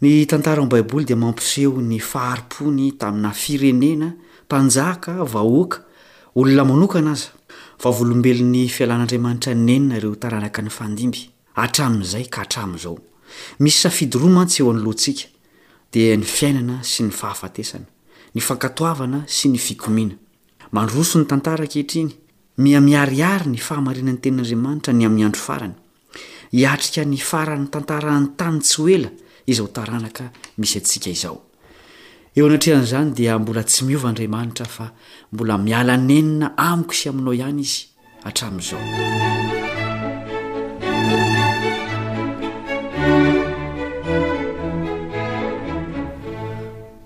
ny 0.00 0.26
tantarany 0.28 0.68
baiboly 0.68 1.04
dia 1.04 1.16
mampiseho 1.16 1.80
ny 1.82 1.98
faharipony 1.98 2.92
tamina 2.98 3.32
firenena 3.32 4.12
mpanjaka 4.46 5.12
vahoaka 5.24 5.78
lnaana 6.36 7.14
alobel'ny 7.84 8.68
fialn'anramantra 8.68 9.52
nky'yantsye 9.54 11.24
y 15.90 16.00
iainana 16.00 16.78
sy 16.92 17.02
ny 17.06 17.12
fesna 17.18 17.82
ny 18.34 18.40
fnkatoavana 18.48 19.20
sy 19.36 19.46
ny 19.50 19.58
vkominanroso 19.58 21.14
ny 21.18 21.24
tantaraketriny 21.30 22.12
miamiariary 22.62 23.48
ny 23.50 23.58
fahamarinanytenin'andramanitra 23.66 24.92
ny 24.94 25.02
ayadrona 25.08 25.74
iatrika 26.62 27.02
ny 27.08 27.18
farany 27.30 27.66
tantaranytanyts 27.72 28.78
ela 28.94 29.10
izaho 29.48 29.68
taranaka 29.76 30.24
misy 30.60 30.76
atsika 30.82 31.10
izao 31.16 31.38
eo 32.36 32.46
anatrean'izany 32.48 33.12
dia 33.16 33.38
mbola 33.38 33.62
tsy 33.68 33.82
miova 33.84 34.08
andriamanitra 34.10 34.66
fa 34.66 34.86
mbola 35.32 35.56
miala 35.58 35.94
nenina 36.08 36.46
amiko 36.56 36.92
isy 36.98 37.08
aminao 37.12 37.32
ihany 37.38 37.60
izy 37.60 37.86
hatramin'izao 38.24 38.84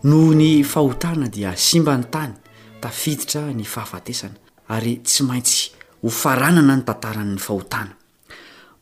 noho 0.09 0.33
ny 0.41 0.51
fahotana 0.73 1.29
dia 1.37 1.57
simba 1.57 1.95
ny 1.97 2.07
tany 2.15 2.35
tafiditra 2.81 3.43
ny 3.55 3.65
fahafatesana 3.73 4.35
ary 4.69 4.95
tsy 5.07 5.23
maintsy 5.29 5.71
hofaranana 6.03 6.75
ny 6.77 6.83
tantaran'ny 6.89 7.39
fahotana 7.47 7.95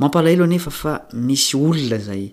mampalahelo 0.00 0.45
anefa 0.49 0.71
fa 0.81 0.93
misy 1.12 1.57
olona 1.67 1.99
zay 1.99 2.25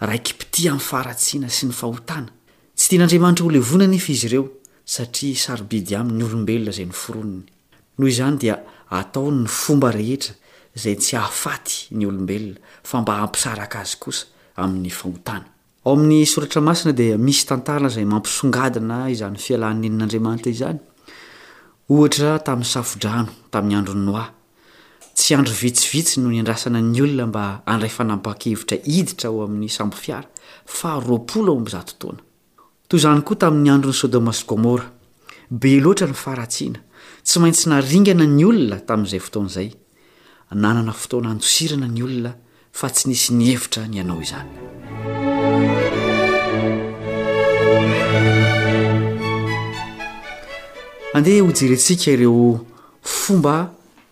raiky 0.00 0.34
mpitia 0.34 0.70
amin'ny 0.72 0.84
faharatsiana 0.88 1.48
sy 1.50 1.68
ny 1.68 1.72
fahotana 1.74 2.30
tsy 2.76 2.88
ten'andriamanitra 2.90 3.46
hole 3.46 3.60
vonana 3.70 3.96
efa 3.98 4.10
izy 4.14 4.26
ireo 4.28 4.44
satria 4.94 5.38
sarobidy 5.44 5.94
aminyny 5.98 6.24
olombelona 6.28 6.74
izay 6.74 6.88
ny 6.90 6.96
foroniny 7.02 7.44
noho 7.98 8.08
izany 8.12 8.38
dia 8.42 8.56
atao 8.90 9.30
ny 9.36 9.46
fomba 9.46 9.92
rehetra 9.94 10.34
zay 10.82 10.96
tsy 10.98 11.16
ahafaty 11.16 11.94
ny 11.94 12.08
olombelona 12.10 12.60
fa 12.90 13.00
mba 13.02 13.18
hampisaraka 13.22 13.80
azy 13.84 13.96
kosa 14.04 14.26
amin'ny 14.64 14.90
fahotana 14.90 15.46
ao 15.86 15.92
amin'ny 15.96 16.26
soratra 16.26 16.60
masina 16.60 16.92
dia 16.92 17.16
misy 17.18 17.46
tantara 17.46 17.88
zay 17.88 18.04
mampisongadina 18.04 19.06
izany 19.14 19.38
fialany 19.38 19.86
enn'andriamanitra 19.92 20.50
izany 20.56 20.80
ohatra 21.88 22.38
tamin'ny 22.46 22.72
safo-drano 22.74 23.30
tamin'ny 23.52 23.78
androny 23.82 24.02
noi 24.10 24.26
tsy 25.14 25.34
andro 25.34 25.54
vitsivitsy 25.54 26.20
no 26.20 26.30
nyandrasana 26.30 26.80
ny 26.82 27.02
olona 27.02 27.26
mba 27.26 27.44
andray 27.72 27.90
fanambakhevitra 27.90 28.78
hiditra 28.84 29.28
ao 29.28 29.42
amin'ny 29.44 29.68
sambofiara 29.70 30.28
fahroapolo 30.66 31.52
ao 31.52 31.58
am'zatontoana 31.58 32.22
toy 32.88 32.98
izany 32.98 33.22
koa 33.22 33.36
tamin'ny 33.36 33.70
androny 33.70 33.94
sodoma 33.96 34.32
sy 34.32 34.44
gomora 34.48 34.90
be 35.50 35.78
loatra 35.80 36.08
ny 36.10 36.14
faharatsiana 36.24 36.80
tsy 37.24 37.38
maintsy 37.40 37.68
naringana 37.70 38.26
ny 38.26 38.44
olona 38.48 38.80
tamin'izay 38.86 39.20
fotoan'izay 39.20 39.70
nanana 40.62 40.92
fotoana 40.92 41.30
andosirana 41.30 41.86
ny 41.88 42.02
olona 42.06 42.34
fa 42.74 42.90
tsy 42.90 43.08
nisy 43.12 43.30
ny 43.38 43.46
hevitra 43.52 43.86
ny 43.88 44.00
anao 44.02 44.20
izanyhn 44.22 44.50
ieo 52.06 52.36
fomba 53.02 53.54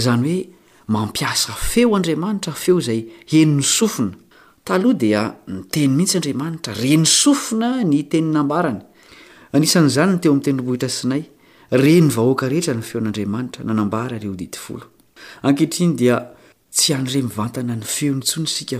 zany 0.00 0.34
hoe 0.34 0.48
mampiasa 0.86 1.52
feo 1.52 1.94
andriamanitra 1.94 2.52
feo 2.62 2.80
zay 2.86 3.00
eniny 3.38 3.62
sofina 3.62 4.16
taloha 4.66 4.94
dia 5.00 5.22
ny 5.46 5.60
teny 5.72 5.92
mihitsy 5.96 6.16
andriamanitra 6.18 6.74
reny 6.80 7.06
sofina 7.18 7.68
ny 7.90 8.00
teny 8.10 8.30
nambaany 8.34 8.80
ansan'zany 9.56 10.14
n 10.16 10.20
teo 10.22 10.32
ami'tenyrohira 10.34 10.88
sinay 10.96 11.22
eny 11.76 12.10
hoa 12.14 12.34
heanfeon'any 12.34 13.12
dity 13.12 13.26
anemina 16.94 17.76
ny 17.76 17.84
feo 17.84 18.14
nysny 18.14 18.46
sk 18.46 18.78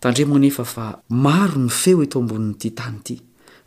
tandremo 0.00 0.38
nefa 0.38 0.64
fa 0.64 0.86
maro 1.08 1.60
ny 1.60 1.68
feo 1.82 2.02
eto 2.02 2.18
ambonin'nyity 2.22 2.70
tany 2.80 2.98
ity 3.00 3.16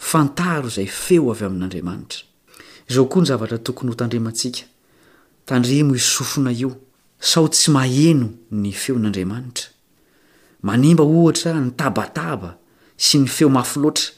fantaro 0.09 0.67
izay 0.73 0.89
feo 1.05 1.29
avy 1.31 1.45
amin'andriamanitra 1.49 2.21
izao 2.89 3.05
koa 3.05 3.21
ny 3.21 3.27
zavatra 3.29 3.57
tokony 3.65 3.91
ho 3.91 3.95
tandrimantsika 4.01 4.63
tandremo 5.45 5.95
isofona 5.95 6.51
io 6.51 6.71
saho 7.19 7.47
tsy 7.53 7.69
maheno 7.75 8.27
ny 8.51 8.71
feo 8.73 8.97
n'andriamanitra 8.97 9.67
manimba 10.63 11.03
ohatra 11.03 11.59
ny 11.61 11.71
tabataba 11.77 12.55
sy 12.97 13.19
ny 13.21 13.27
feo 13.37 13.49
mafiloatra 13.53 14.17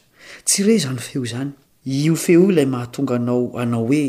tsy 0.43 0.61
ire 0.63 0.77
zany 0.79 0.99
feo 1.07 1.21
izany 1.25 1.51
io 2.03 2.13
feo 2.23 2.43
i 2.47 2.53
ilay 2.53 2.65
mahatonga 2.73 3.13
anao 3.15 3.43
anao 3.61 3.85
hoe 3.89 4.03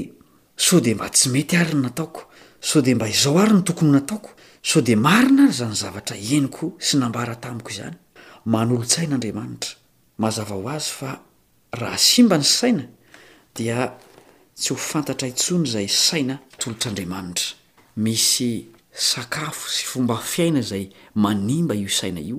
so 0.67 0.77
de 0.87 0.93
mba 0.95 1.07
tsy 1.15 1.27
mety 1.35 1.57
aryny 1.57 1.83
nataoko 1.83 2.23
sao 2.69 2.83
de 2.83 2.95
mba 2.95 3.07
izao 3.09 3.39
ary 3.43 3.55
ny 3.57 3.63
tokony 3.67 3.91
honataoko 3.91 4.31
sao 4.63 4.83
de 4.83 4.97
marina 4.97 5.43
ary 5.45 5.53
za 5.55 5.67
ny 5.69 5.75
zavatra 5.75 6.17
eniko 6.35 6.67
sy 6.87 6.99
nambara 7.01 7.35
tamiko 7.43 7.71
izany 7.75 7.97
manolontsain'andriamanitra 8.53 9.71
mazava 10.23 10.55
ho 10.57 10.69
azy 10.77 10.91
fa 10.99 11.11
raha 11.81 11.99
simba 11.99 12.37
ny 12.39 12.45
saina 12.59 12.85
dia 13.57 13.93
tsy 14.57 14.73
ho 14.73 14.77
fantatra 14.77 15.29
itsony 15.29 15.65
izay 15.69 15.89
saina 15.89 16.37
tolotr' 16.61 16.89
andriamanitra 16.91 17.49
misy 18.05 18.53
sakafo 19.11 19.69
sy 19.77 19.85
fomba 19.91 20.17
fiaina 20.33 20.63
zay 20.71 20.85
manimba 21.15 21.75
io 21.75 21.89
saina 22.01 22.21
io 22.21 22.39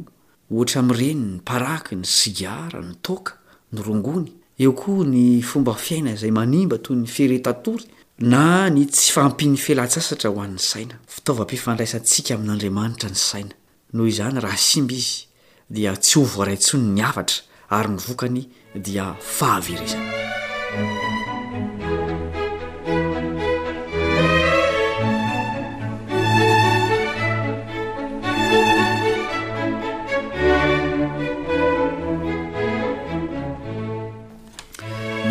ohatra 0.52 0.80
am'ireny 0.84 1.22
ny 1.32 1.39
paraky 1.48 1.96
ny 1.96 2.06
sigara 2.17 2.80
ny 2.88 2.96
toka 3.06 3.34
nyrongony 3.73 4.31
eo 4.62 4.71
koa 4.77 5.03
ny 5.09 5.41
fomba 5.41 5.73
fiaina 5.73 6.13
izay 6.13 6.31
manimba 6.31 6.77
toy 6.77 6.95
ny 7.01 7.07
firetatory 7.09 7.83
na 8.29 8.69
ny 8.69 8.86
tsy 8.86 9.12
faampian'ny 9.15 9.57
felatsasatra 9.57 10.29
ho 10.29 10.41
an'ny 10.43 10.59
saina 10.62 10.99
fitaovampifandraisatsika 11.15 12.38
amin'andriamanitra 12.38 13.09
ny 13.12 13.17
saina 13.17 13.53
noho 13.97 14.07
izany 14.13 14.38
raha 14.45 14.57
simba 14.69 14.93
izy 15.01 15.25
dia 15.69 15.95
tsy 15.97 16.19
ho 16.21 16.25
voarayntsony 16.36 16.93
ny 16.95 17.01
avatra 17.09 17.41
ary 17.79 17.95
ny 17.95 17.99
vokany 18.07 18.39
dia 18.77 19.09
fahaverezana 19.17 20.09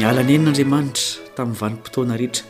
mialanyenin'andiamanitra 0.03 1.07
tamin'nyvanimpotoana 1.37 2.15
rehetra 2.21 2.45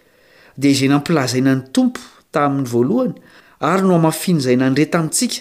dia 0.56 0.70
iza 0.70 0.86
ny 0.86 0.94
ampilazaina 0.94 1.52
ny 1.54 1.62
tompo 1.74 2.00
tamin'ny 2.32 2.68
voalohany 2.72 3.12
ary 3.60 3.82
no 3.82 3.94
hamafiny 3.98 4.40
zaina 4.40 4.66
andre 4.66 4.84
tamintsika 4.86 5.38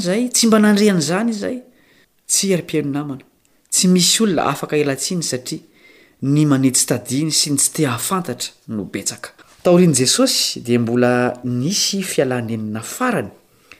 zaytsy 0.00 0.46
mb 0.46 0.54
nanrhan'zany 0.62 1.32
zaytsy 1.42 2.46
arpo 2.58 2.80
namnatsy 2.94 3.84
misy 3.92 4.22
olona 4.24 4.44
aklatsiny 4.52 5.22
satriany 5.22 6.58
netsyny 6.64 7.30
sy 7.40 7.50
ny 7.52 7.56
tsy 7.64 7.84
efantatranoetanjesoy 7.94 10.34
de 10.66 10.74
mbola 10.78 11.12
nisy 11.60 12.02
fialany 12.12 12.52
inafarany 12.58 13.30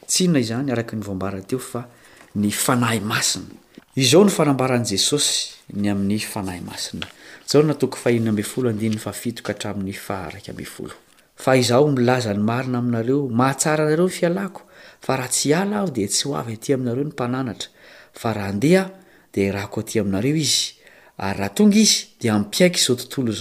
tsinona 0.09 0.39
izany 0.45 0.73
araky 0.73 0.95
ny 0.97 1.03
vombarateofa 1.07 1.81
ny 2.41 2.51
fanahy 2.65 3.01
mainaaonyfanambaranjesosy 3.11 5.35
ny 5.81 5.87
amin'ny 5.93 6.19
fanahy 6.33 6.61
maina 6.71 7.07
oaomilazany 7.55 8.95
aina 12.51 12.79
aminareomahatsara 12.79 13.85
nareofialako 13.91 14.61
fa 15.07 15.13
raha 15.17 15.29
tsy 15.29 15.49
ala 15.55 15.77
aho 15.81 15.89
de 15.91 16.07
tsy 16.09 16.29
oavy 16.29 16.53
aty 16.55 16.75
aminareo 16.75 17.05
nympananatra 17.05 17.69
fa 18.21 18.33
rahadea 18.33 18.83
de 19.35 19.51
ao 19.61 19.83
t 19.83 19.97
ainareo 19.99 20.37
izyhtonga 20.37 21.79
iz 21.85 21.93
d 22.21 22.23
mpiaiky 22.41 22.81
zao 22.85 22.97
tono 23.13 23.33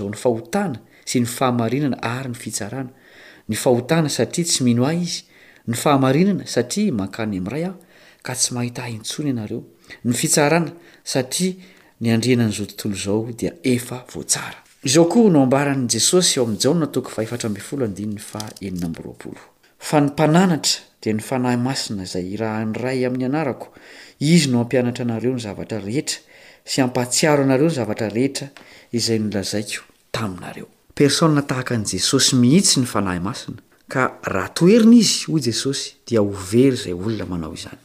nyha 5.68 5.92
ayynana 6.08 6.44
satia 6.48 6.94
ankayamraya 7.04 7.72
tsy 8.26 8.54
mahita 8.54 8.84
antsony 8.84 9.30
anareo 9.30 9.64
ny 10.06 10.12
fitsarana 10.14 10.72
satria 11.04 11.56
ny 12.02 12.14
andrianan'izao 12.14 12.66
tontolo 12.66 12.94
izao 12.96 13.32
dia 13.38 13.52
efa 13.64 14.04
voatsara 14.14 14.58
izao 14.84 15.06
koa 15.10 15.24
noambaran' 15.30 15.88
jesosy 15.90 16.40
o 16.40 16.48
fa 19.82 19.98
ny 20.00 20.12
mpananatra 20.12 20.80
dia 21.02 21.14
ny 21.14 21.22
fanahy 21.22 21.58
masina 21.58 22.04
izay 22.04 22.36
raha 22.38 22.66
ny 22.66 22.74
ray 22.76 23.06
amin'ny 23.06 23.26
anarako 23.26 23.68
izy 24.20 24.50
no 24.52 24.60
ampianatra 24.62 25.06
anareo 25.06 25.34
ny 25.34 25.40
zavatra 25.40 25.80
rehetra 25.80 26.18
sy 26.66 26.82
ampatsiaro 26.82 27.44
anareo 27.44 27.70
ny 27.70 27.76
zavatra 27.76 28.10
rehetra 28.10 28.50
izay 28.92 29.20
nolazaiko 29.20 29.84
taminareo 30.12 30.68
persona 30.96 31.42
tahaka 31.42 31.76
n' 31.78 31.86
jesosy 31.92 32.36
mihitsy 32.36 32.80
ny 32.82 32.86
fanahy 32.86 33.20
masina 33.24 33.60
ka 33.88 34.20
raha 34.24 34.50
toerina 34.52 34.96
izy 35.00 35.24
hoy 35.32 35.40
jesosy 35.42 35.96
dia 36.08 36.20
ho 36.22 36.28
very 36.30 36.76
izay 36.76 36.94
olona 36.94 37.26
manao 37.26 37.54
izany 37.56 37.80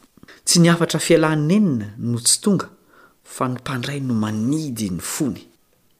fa 3.25 3.47
nympandray 3.49 3.99
no 3.99 4.13
manidy 4.13 4.89
ny 4.91 5.01
fony 5.01 5.41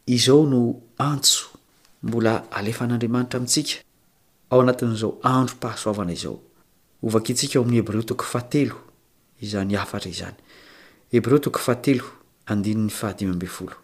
izao 0.07 0.45
no 0.45 0.81
antso 0.97 1.45
mbola 2.03 2.51
alefan'andriamanitra 2.51 3.37
amitsika 3.37 3.73
ao 4.49 4.59
anatin'zao 4.61 5.11
andropahasoavana 5.23 6.13
izao 6.13 6.37
ovak 7.01 7.25
itsika 7.29 7.59
o 7.59 7.61
amin'ny 7.63 7.75
hebreo 7.79 8.01
toka 8.03 8.25
fahatelo 8.25 8.75
izany 9.41 9.75
afatra 9.77 10.09
izany 10.11 10.35
hebreo 11.11 11.39
toka 11.39 11.59
fatelo 11.59 12.03
andinyny 12.45 12.89
fahadimmby 12.89 13.47
foloo 13.47 13.75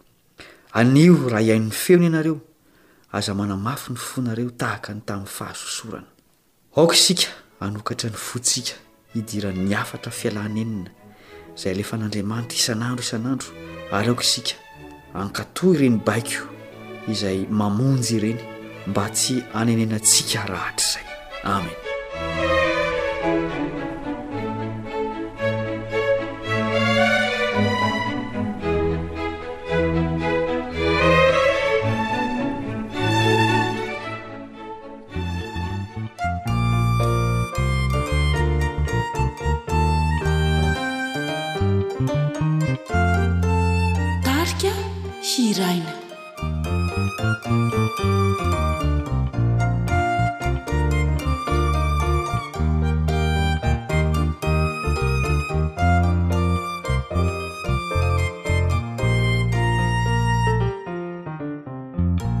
ha 0.72 0.82
iain'ny 1.42 1.70
feoniaeoazamanamafy 1.70 3.90
ny 3.92 3.98
fonareo 3.98 4.50
tahaka 4.50 4.94
ny 4.94 5.00
tamin'ny 5.06 5.28
fahaosoranaiska 5.30 7.28
aokatra 7.66 8.10
ny 8.10 8.16
fotsika 8.16 8.74
iirny 9.14 9.74
afatrafialanenina 9.74 10.90
zay 11.56 11.74
lefa 11.74 11.94
an'andriamanitra 11.96 12.56
isan'andro 12.60 13.02
isan'andro 13.06 13.50
ary 13.96 14.08
ako 14.12 14.22
isika 14.28 14.54
ankatoy 15.20 15.72
ireny 15.76 15.98
baiko 16.06 16.42
izay 17.12 17.38
mamonjy 17.60 18.12
ireny 18.18 18.42
mba 18.90 19.04
tsy 19.16 19.34
hanenenantsika 19.54 20.40
rahatra 20.52 20.86
zay 20.92 21.06
amen 21.54 21.74
yraina 45.38 45.92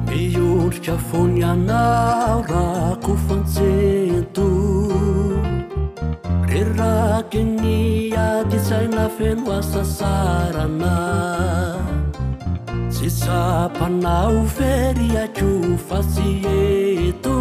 mioritra 0.06 0.96
fony 1.08 1.42
anao 1.52 2.36
rako 2.52 3.16
fantseto 3.26 4.48
e 6.60 6.62
raky 6.76 7.42
ny 7.42 8.16
ady 8.16 8.58
zainafenoho 8.68 9.52
asasarana 9.60 10.96
tsapanao 13.22 14.34
fery 14.54 15.08
ako 15.24 15.50
fasyeto 15.86 17.36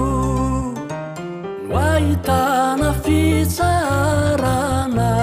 oahitana 1.75 2.89
fitsarana 3.03 5.13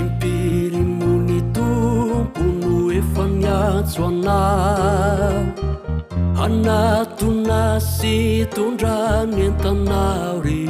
impirimony 0.00 1.38
tompo 1.56 2.38
no 2.62 2.74
efamyatso 3.02 4.02
ana 4.14 4.40
anatona 6.44 7.60
sytondranentanao 7.90 10.34
ry 10.46 10.62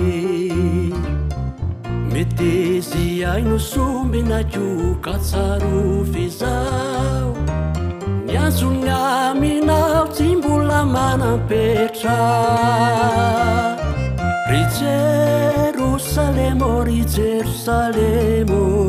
mety 2.14 2.54
zy 2.88 3.06
an 3.34 3.52
enaco 4.18 4.94
katsaro 5.04 6.04
fizao 6.12 7.30
nyasunaminao 8.32 10.06
timbolamanam 10.16 11.40
petra 11.48 12.22
ri 14.50 14.60
jerusalemo 14.78 16.70
ri 16.86 17.00
jerusalemo 17.16 18.83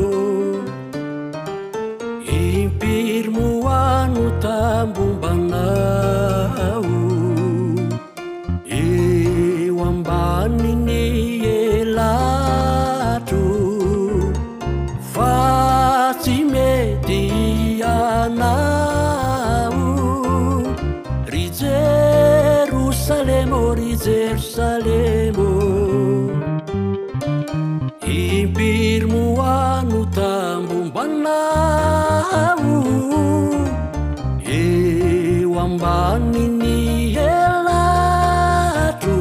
ambani 35.66 36.44
ny 36.60 36.80
helatro 37.16 39.18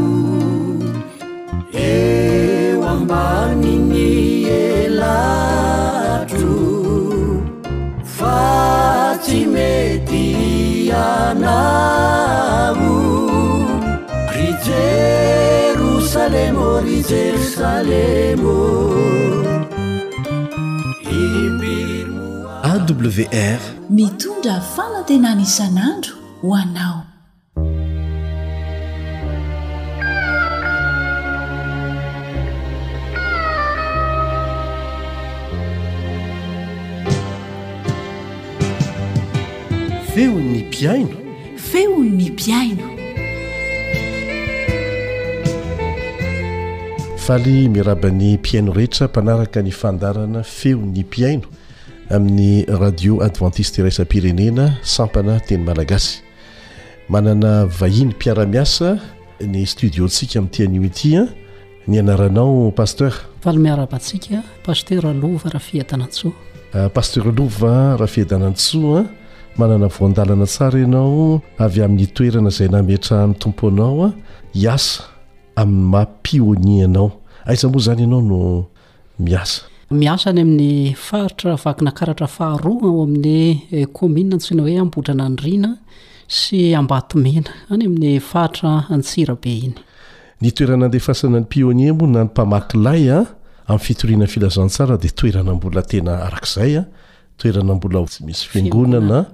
aniny 3.28 4.16
elatro 4.64 6.66
fa 8.16 8.42
tsy 9.24 9.40
mety 9.54 10.26
anaho 11.08 12.94
ry 14.34 14.46
jerosalemo 14.68 16.68
ny 16.86 16.96
jerosalemo 17.12 18.58
ymimo 21.22 22.26
awr 22.70 23.60
ni 23.96 24.04
tondra 24.20 24.56
fanantenana 24.74 25.42
isan'andro 25.48 26.14
ho 26.42 26.48
anao 26.62 27.00
nypiano 40.28 41.08
feony 41.56 42.28
piaino 42.36 42.84
faly 47.16 47.64
miaraban'ny 47.68 48.34
mpiaino 48.38 48.72
rehetra 48.72 49.06
mpanaraka 49.08 49.62
ny 49.62 49.70
fandarana 49.72 50.42
feo 50.42 50.76
'ny 50.78 51.00
mpiaino 51.04 51.48
amin'ny 52.10 52.64
radio 52.68 53.22
adventiste 53.22 53.82
raisapirenena 53.82 54.76
sampana 54.82 55.40
teny 55.40 55.64
malagasy 55.64 56.20
manana 57.08 57.66
vahiny 57.66 58.10
mpiaramiasa 58.14 58.88
ny 59.40 59.66
studiontsika 59.66 60.38
ami'ntianiotya 60.38 61.22
ny 61.88 61.98
anaranao 61.98 62.72
pasteuriaspsrtpaster 62.76 65.02
lova 65.16 65.50
raha 67.96 68.06
fiatanantsoa 68.08 69.00
ah, 69.00 69.04
manana 69.58 69.86
voandalana 69.88 70.46
tsara 70.46 70.84
anao 70.84 71.40
avy 71.58 71.82
amin'ny 71.82 72.06
toerana 72.14 72.50
zay 72.50 72.68
nametrahany 72.68 73.34
tompoanao 73.34 74.04
a 74.04 74.08
iasa 74.54 75.02
amin'ny 75.56 75.90
mapionieanao 75.92 77.08
aiza 77.50 77.68
moa 77.68 77.80
zany 77.84 78.02
anao 78.04 78.20
no 78.22 78.66
miasay 79.18 79.68
eh, 90.40 90.52
toerana 90.56 90.86
adefasana 90.86 91.40
ny 91.40 91.46
pionie 91.48 91.92
moa 91.92 92.08
na 92.08 92.20
y 92.20 92.28
pamalaya 92.28 93.26
am'ny 93.66 93.78
fitoriana 93.80 94.26
filazansara 94.26 94.96
de 94.96 95.08
toerana 95.08 95.54
mbola 95.54 95.82
tena 95.82 96.12
arakzay 96.22 96.78
a 96.78 96.84
toerana 97.36 97.74
mbola 97.74 97.98
o 97.98 98.06
tsymisy 98.06 98.46
fiangonana 98.48 99.26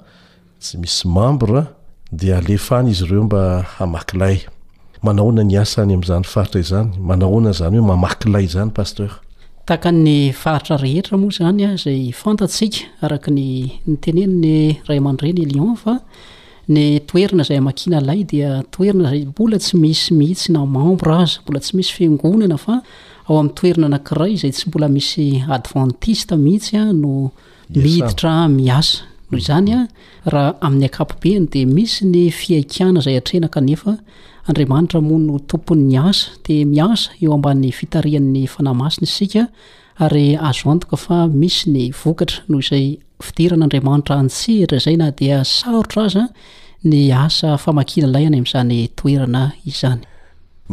tsy 0.61 0.79
misy 0.81 1.09
mambre 1.09 1.67
di 2.11 2.31
alefana 2.33 2.89
izy 2.89 3.05
ireo 3.05 3.23
mba 3.25 3.41
amakilay 3.79 4.37
manahona 5.03 5.43
nyasa 5.45 5.85
ny 5.87 5.95
am'zany 5.95 6.25
faritraizany 6.25 6.91
manahona 7.09 7.53
zanyhoe 7.59 7.85
mamakilay 7.91 8.47
zany 8.49 8.71
pasteur 8.71 9.13
taany 9.67 10.33
faritra 10.33 10.77
rehetra 10.77 11.15
moa 11.21 11.31
zanya 11.39 11.77
zay 11.77 12.13
fantaikaaak 12.13 13.27
ny 13.37 13.47
nytenenny 13.87 14.81
ray 14.89 14.99
amandre 14.99 15.33
ny 15.37 15.43
élion 15.47 15.75
fa 15.77 15.95
nytoeina 16.69 17.43
zay 17.49 17.59
amaina 17.61 17.99
lay 18.09 18.25
diatoeinaay 18.25 19.21
mbola 19.33 19.59
tsy 19.61 19.77
misy 19.77 20.15
mihitna 20.15 20.65
membr 20.67 21.09
azambola 21.21 21.59
tsymisy 21.65 21.93
fnonana 21.99 22.57
fa 22.65 22.75
aoam' 23.29 23.51
toeina 23.61 23.89
naiay 23.93 24.37
zay 24.43 24.51
tsy 24.57 24.65
mbola 24.71 24.89
misy 24.89 25.45
adventiste 25.57 26.37
mihitsya 26.37 26.93
no 27.03 27.13
mihiditra 27.71 28.49
miasa 28.49 29.05
noho 29.31 29.39
izanya 29.39 29.89
raha 30.25 30.55
amin'ny 30.61 30.85
akapobeny 30.87 31.47
de 31.51 31.65
misy 31.67 32.05
ny 32.07 32.31
fiaana 32.31 33.01
zay 33.03 33.17
aena 33.21 33.49
e 33.49 33.77
admatramoo 34.53 35.39
tomponny 35.51 35.97
a 35.99 36.13
diadmata 36.45 38.03
ahraay 39.99 40.33
naotray 44.97 45.41
as 47.11 47.41
faakilalaiany 47.65 48.37
am'zanytenaiany 48.39 49.99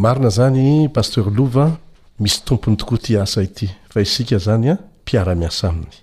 marina 0.04 0.30
zany 0.30 0.90
paster 0.96 1.24
lova 1.38 1.78
misy 2.20 2.42
tompony 2.46 2.78
tokoa 2.78 2.98
ty 2.98 3.18
asa 3.18 3.42
ity 3.44 3.70
fa 3.94 4.02
isika 4.02 4.38
zany 4.38 4.78
mpiaramiasa 5.06 5.68
aminy 5.70 6.03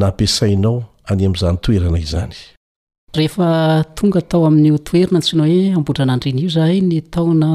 naampiasainao 0.00 0.74
any 1.12 1.22
ami'zany 1.28 1.58
toerana 1.66 1.98
izany 2.06 2.36
rehefa 3.18 3.48
tonga 3.98 4.20
atao 4.24 4.44
amin'n'io 4.48 4.78
toerina 4.88 5.20
tsinao 5.24 5.46
hoe 5.52 5.66
ambodrana 5.78 6.12
andriny 6.16 6.40
io 6.44 6.50
zahay 6.56 6.78
ny 6.88 6.98
taona 7.14 7.50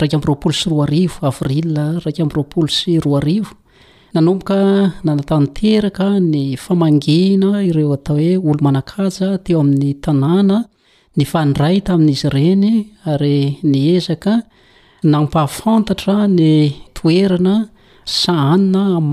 raika 0.00 0.16
am'roapolo 0.18 0.54
sy 0.60 0.66
roa 0.72 0.84
arivo 0.88 1.18
avril 1.30 1.70
raika 2.04 2.22
amroapolo 2.26 2.68
sy 2.78 2.98
roa 3.04 3.18
arivo 3.22 3.52
nanomboka 4.14 4.56
nanatanteraka 5.06 6.06
ny 6.32 6.42
famangina 6.64 7.50
ireo 7.70 7.94
atao 7.96 8.18
hoe 8.20 8.32
olomanakaza 8.50 9.28
teo 9.44 9.58
amin'ny 9.64 9.92
tanàna 10.04 10.56
ny 11.16 11.24
fandrayta 11.32 11.90
amin'izy 11.96 12.26
ireny 12.30 12.64
ary 13.12 13.36
ny 13.70 13.78
ezaka 13.96 14.32
nampahafantatra 15.12 16.16
ny 16.38 16.50
toerana 16.96 17.54
sahanina 18.18 18.82
am 19.00 19.12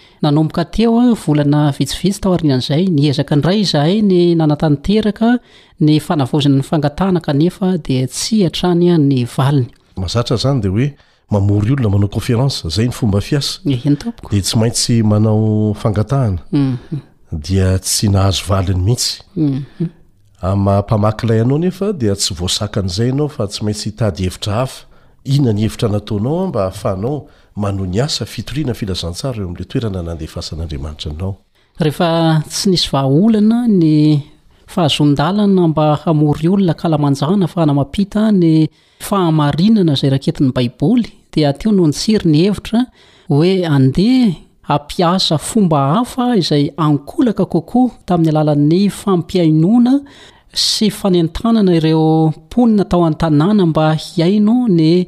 nanomboka 0.21 0.63
teoa 0.65 1.13
volana 1.25 1.63
vitsivitsytarin 1.77 2.51
an'zay 2.55 2.83
nyezaka 2.99 3.33
ndray 3.35 3.61
zahay 3.71 3.97
ny 4.09 4.21
nanatanteka 4.39 5.27
ny 5.85 5.99
fanavoznany 5.99 6.61
fangatahana 6.69 7.19
kaefa 7.25 7.69
de 7.85 7.97
tsy 8.13 8.37
atany 8.49 8.87
ny 9.09 9.25
vayahazaaza 9.37 10.51
de 10.63 10.67
hoe 10.73 10.87
mamory 11.33 11.71
olona 11.73 11.89
manaoonféancaadetsymaintsy 11.95 14.95
maaofaaha 15.03 16.33
dia 17.47 17.69
tsy 17.85 18.07
mhm. 18.09 18.15
ahazo 18.17 18.43
anyihits 18.55 19.05
mhm. 19.35 19.85
ama-mpamakilayanao 20.41 21.55
ah, 21.55 21.59
nefa 21.63 21.93
dia 22.01 22.15
tsy 22.15 22.33
voasaan'zay 22.39 23.09
anaofa 23.13 23.47
tsy 23.47 23.61
maitsy 23.65 23.89
tady 23.99 24.23
hevitra 24.23 24.53
hafa 24.53 24.85
ihona 25.25 25.51
ny 25.53 25.61
hevitra 25.65 25.89
nataonao 25.89 26.47
mba 26.47 26.61
ahafahnao 26.61 27.17
tsy 32.47 32.69
nisy 32.69 32.89
vahaolana 32.91 33.67
ny 33.67 34.21
fahazondaana 34.67 35.67
mba 35.67 35.99
amory 36.05 36.47
olonaaajaaaia 36.47 38.31
ny 38.31 38.67
fahamarinana 38.99 39.95
zay 39.99 40.09
raketin'ny 40.09 40.51
baiboly 40.55 41.09
dia 41.33 41.49
ateo 41.49 41.71
no 41.71 41.87
ntsiry 41.87 42.29
ny 42.31 42.37
hevitra 42.45 42.85
hoe 43.29 43.65
andeha 43.67 44.35
ampiasa 44.67 45.37
fomba 45.37 45.93
hafa 45.95 46.35
izay 46.37 46.71
ankolaka 46.77 47.45
kokoa 47.45 47.91
tamin'ny 48.05 48.31
alalan'ny 48.37 48.89
fampiainona 48.89 49.99
sy 50.53 50.89
fanentanana 50.89 51.71
ireo 51.75 52.31
mponina 52.37 52.85
tao 52.85 53.03
an'ntanàna 53.07 53.65
mba 53.65 53.93
hiaino 53.95 54.67
ny 54.67 55.07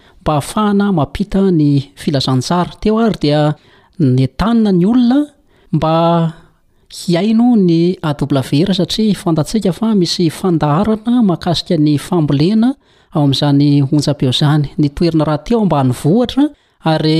mba 0.21 0.33
hahafahana 0.33 0.87
mapita 0.99 1.41
ny 1.59 1.71
filazansara 2.01 2.71
teo 2.81 2.97
ay 3.05 3.11
di 3.21 3.29
nyann 3.99 4.63
ny 4.79 4.85
olona 4.91 5.19
mba 5.75 5.93
iaino 7.13 7.49
ny 7.69 7.77
e 7.97 8.73
satiantaikafa 8.79 9.87
misy 9.99 10.25
fandaana 10.39 11.13
maaika 11.29 11.75
ny 11.85 11.93
fambolena 12.07 12.69
ao 13.15 13.21
am'zany 13.27 13.69
onaeo 13.93 14.31
zany 14.41 14.65
nytoeina 14.81 15.25
ahteomba 15.35 15.79
nyhta 15.89 16.43
ay 16.91 17.17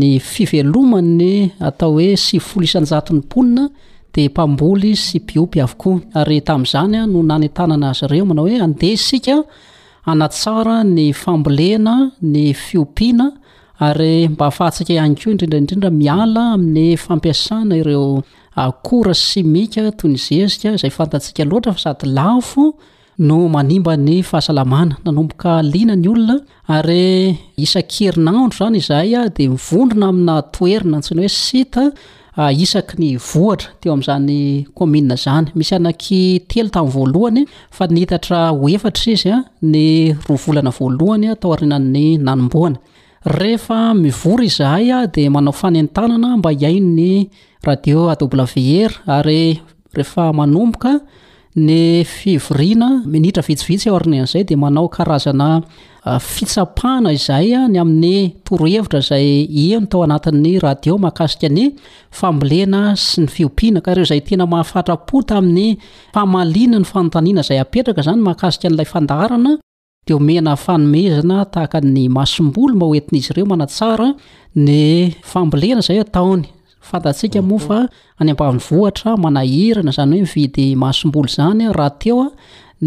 ny 0.00 0.10
fiveomany 0.32 1.30
atao 1.60 1.94
oe 1.94 2.14
yni 2.14 3.68
d 4.14 4.30
mambo 4.36 4.68
s 4.92 5.18
bioyako 5.26 5.90
aytam'zany 6.20 6.96
no 7.12 7.18
nanytaanaazy 7.30 8.06
reo 8.12 8.24
mana 8.30 8.40
hoe 8.44 8.56
andea 8.66 8.96
sika 9.08 9.36
anatsara 10.06 10.82
ny 10.84 11.12
fambolena 11.22 11.94
ny 12.22 12.52
fiompiana 12.54 13.26
ary 13.86 14.28
mba 14.28 14.46
afahatsika 14.50 14.92
ihany 14.94 15.14
koa 15.22 15.32
indrindraindrindra 15.34 15.90
miala 16.00 16.42
amin'ny 16.56 16.96
fampiasana 17.06 17.78
ireo 17.80 18.04
ah, 18.22 18.66
akora 18.68 19.14
simika 19.26 19.84
toy 20.00 20.10
ny 20.14 20.18
zezika 20.26 20.74
izay 20.76 20.92
fantatsika 20.98 21.44
loatra 21.52 21.72
fa 21.76 21.82
sady 21.86 22.10
lafo 22.18 22.64
no 23.28 23.38
manimba 23.56 23.94
ny 24.06 24.16
fahasalamana 24.30 24.98
nanomboka 25.06 25.52
lina 25.72 25.94
ny 26.02 26.08
olona 26.12 26.36
ary 26.68 27.38
isan-kirinandro 27.64 28.56
zany 28.60 28.78
izahay 28.82 29.12
a 29.14 29.22
ah, 29.24 29.30
de 29.36 29.48
mivondrona 29.54 30.06
amina 30.12 30.36
toerina 30.56 31.00
antsina 31.00 31.20
hoe 31.24 31.32
sita 31.44 31.84
Ah, 32.36 32.50
isaky 32.50 32.96
ny 32.98 33.08
vohatra 33.16 33.68
teo 33.80 33.92
amin'izany 33.94 34.66
kommina 34.76 35.14
zany 35.24 35.52
misy 35.54 35.74
anaky 35.78 36.16
telo 36.50 36.68
tamin'n 36.74 36.92
voalohany 36.94 37.42
fa 37.70 37.84
ah, 37.86 37.90
ny 37.94 38.00
hitatra 38.02 38.40
ho 38.50 38.68
efatra 38.74 39.12
izya 39.14 39.36
ny 39.62 39.84
roa 40.26 40.40
volana 40.44 40.72
voalohany 40.78 41.28
atao 41.30 41.52
ah, 41.52 41.56
arinan'ny 41.56 42.06
nanomboana 42.26 42.80
rehefa 43.38 43.78
mivory 44.02 44.48
izyzahay 44.50 44.90
a 44.90 45.06
de 45.14 45.28
manao 45.30 45.54
fanentanana 45.60 46.28
mba 46.40 46.50
iaino 46.62 46.90
ny 46.98 47.12
radio 47.66 48.08
a 48.10 48.18
dblw 48.18 48.40
aire 48.56 48.96
ary 49.16 49.40
rehefa 49.96 50.24
manomboka 50.38 50.90
ny 51.56 52.02
fivoriana 52.04 53.02
minitra 53.06 53.42
vitsivitsy 53.46 53.88
aornen'izay 53.88 54.42
di 54.44 54.56
manao 54.56 54.88
karazana 54.90 55.60
ah, 56.04 56.18
fitsapahana 56.18 57.12
izay 57.14 57.52
a 57.54 57.68
ny 57.68 57.78
amin'ny 57.78 58.32
torohevitra 58.44 59.00
zay 59.00 59.46
eno 59.76 59.86
tao 59.86 60.02
anatin'ny 60.02 60.58
radio 60.62 60.98
mahakasika 60.98 61.48
ny 61.54 61.68
fambolena 62.10 62.96
sy 62.98 63.22
ny 63.22 63.28
fiompiana 63.30 63.80
kareo 63.86 64.02
izay 64.02 64.20
tena 64.26 64.46
mahafatrapota 64.46 65.38
amin'ny 65.38 65.78
famaliana 66.14 66.82
ny 66.82 66.84
fanontaniana 66.90 67.46
izay 67.46 67.62
apetraka 67.62 68.02
zany 68.08 68.22
mahakasika 68.26 68.68
n'ilay 68.68 68.86
fandarana 68.90 69.52
dea 70.06 70.16
omena 70.18 70.56
fanomezina 70.56 71.38
tahaka 71.54 71.80
ny 71.86 72.08
masombolo 72.08 72.74
mba 72.74 72.86
hoentin'izy 72.86 73.30
ireo 73.30 73.46
manatsara 73.46 74.10
ny 74.54 75.14
fambolena 75.22 75.86
izay 75.86 76.02
ataony 76.02 76.50
fantatsika 76.90 77.40
mhm. 77.42 77.48
mofa 77.50 77.80
any 78.20 78.30
ambain'ny 78.34 78.60
vohatra 78.68 79.10
manahirana 79.24 79.92
zany 79.96 80.16
hoe 80.20 80.24
mividy 80.34 80.64
masombolo 80.84 81.28
zanya 81.36 81.68
rahateoa 81.78 82.26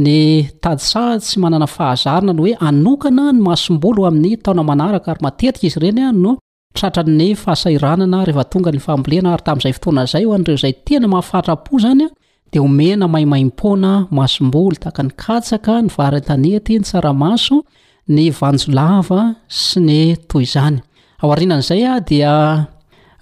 ny 0.06 0.16
tadsah 0.64 1.12
tsy 1.26 1.36
manana 1.44 1.68
fahazarina 1.76 2.32
ny 2.38 2.42
hoe 2.44 2.54
anokana 2.70 3.24
ny 3.36 3.40
masom-bolo 3.50 4.02
amin'ny 4.10 4.34
taona 4.46 4.64
manaraka 4.70 5.08
ary 5.14 5.22
matetika 5.28 5.66
izy 5.70 5.80
renya 5.84 6.08
notratanny 6.24 7.28
ahaaina 7.54 8.20
rehfatonga 8.30 8.70
ny 8.76 8.80
fahmlena 8.88 9.28
ary 9.36 9.44
tami'izay 9.48 9.74
ftoanazayoanreo 9.78 10.58
zay 10.64 10.74
tena 10.88 11.08
mahafatrapo 11.14 11.74
zanya 11.86 12.08
de 12.52 12.58
omena 12.68 13.06
maimaimpona 13.14 13.92
masombolo 14.18 14.76
taka 14.86 15.02
ny 15.08 15.12
kaaka 15.24 15.74
ny 15.84 15.88
varntanety 15.98 16.74
nysaramaso 16.80 17.58
ny 18.16 18.24
anjolava 18.50 19.20
sy 19.64 19.78
ny 19.88 20.00
tozanyay 20.30 22.06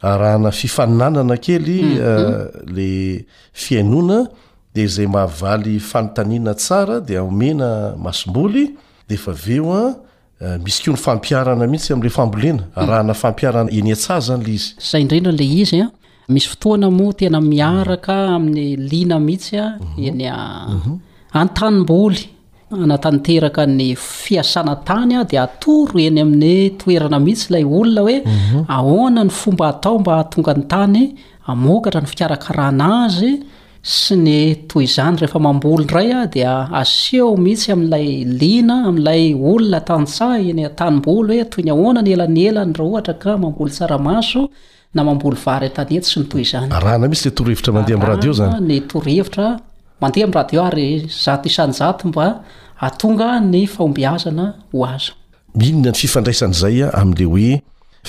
arahana 0.00 0.50
fifaninanana 0.50 1.36
kely 1.36 1.80
mhm. 1.82 2.00
euh, 2.00 2.46
la 2.66 3.20
fiainona 3.52 4.26
dea 4.74 4.86
zay 4.86 5.06
mahavaly 5.06 5.78
fanontaniana 5.80 6.54
tsara 6.54 7.00
dia 7.00 7.22
omena 7.24 7.94
masom-boly 7.98 8.70
de 9.08 9.14
efa 9.14 9.32
veo 9.32 9.74
a 9.74 9.82
euh, 10.42 10.56
misy 10.64 10.84
ko 10.84 10.94
ny 10.94 11.00
fampiarana 11.06 11.66
mihitsy 11.66 11.92
am'la 11.92 12.10
fambolena 12.10 12.62
mhm. 12.62 12.76
arahana 12.82 13.14
fampiarana 13.14 13.70
eny 13.72 13.92
a-tsah 13.96 14.20
zany 14.28 14.44
le 14.46 14.54
izy 14.56 14.70
zay 14.90 15.02
indrendrala 15.02 15.46
izy 15.62 15.80
an 15.82 15.90
misy 16.28 16.48
fotoana 16.52 16.90
moa 16.90 17.12
tena 17.18 17.40
miaraka 17.40 18.14
mhm. 18.24 18.34
amin'y 18.36 18.76
lina 18.76 19.18
mihitsya 19.18 19.64
eny 20.06 20.26
a 20.30 20.38
antanym-boly 21.40 22.37
anatanteraka 22.72 23.66
ny 23.66 23.94
fiasana 23.96 24.76
tanya 24.84 25.24
datoro 25.24 25.98
eny 25.98 26.20
amin'ny 26.20 26.70
toerana 26.80 27.18
mihitsy 27.18 27.52
lay 27.52 27.64
olona 27.64 28.00
hoe 28.04 28.18
mhm. 28.24 28.64
ahonany 28.68 29.30
fomba 29.30 29.68
atao 29.68 29.98
mba 29.98 30.18
atongany 30.20 30.62
tany 30.68 31.14
amokatra 31.46 32.00
ny 32.00 32.06
fiarakarana 32.12 32.88
azy 33.06 33.32
sy 33.82 34.16
ny 34.16 34.40
toy 34.68 34.84
zany 34.86 35.16
rehefa 35.22 35.40
mamboly 35.40 35.84
draya 35.88 36.26
dia 36.26 36.52
aseo 36.80 37.30
mihitsy 37.36 37.72
amilay 37.72 38.24
lina 38.42 38.82
amilay 38.90 39.32
olona 39.34 39.80
tansah 39.80 40.36
eny 40.50 40.66
atanymboly 40.68 41.40
hoe 41.40 41.48
toy 41.50 41.64
nyahonany 41.70 42.10
elanyelanyr 42.18 42.80
hatra 42.96 43.14
ka 43.14 43.38
mamboly 43.38 43.70
saramaso 43.78 44.50
na 44.94 45.04
mamboly 45.08 45.40
vary 45.46 45.70
tanyet 45.72 46.04
sy 46.04 46.20
ny 46.20 46.26
toyzanyrahana 46.36 47.08
misy 47.08 47.28
le 47.30 47.34
torohevitra 47.40 47.72
mandeha 47.78 48.00
am 48.00 48.06
radi 48.12 48.32
zanynytoroheitra 48.42 49.48
mandeha 50.00 50.24
am' 50.26 50.32
radioary 50.32 51.06
zato 51.08 51.48
isan'ny 51.48 51.72
zato 51.72 52.08
mba 52.08 52.26
atonga 52.80 53.38
ny 53.40 53.66
faombiazana 53.66 54.46
ho 54.72 54.78
azo 54.94 55.12
mihinina 55.58 55.90
ny 55.90 55.98
fifandraisan'izay 56.02 56.76
a 56.86 56.92
ami'le 57.00 57.26
hoe 57.32 57.52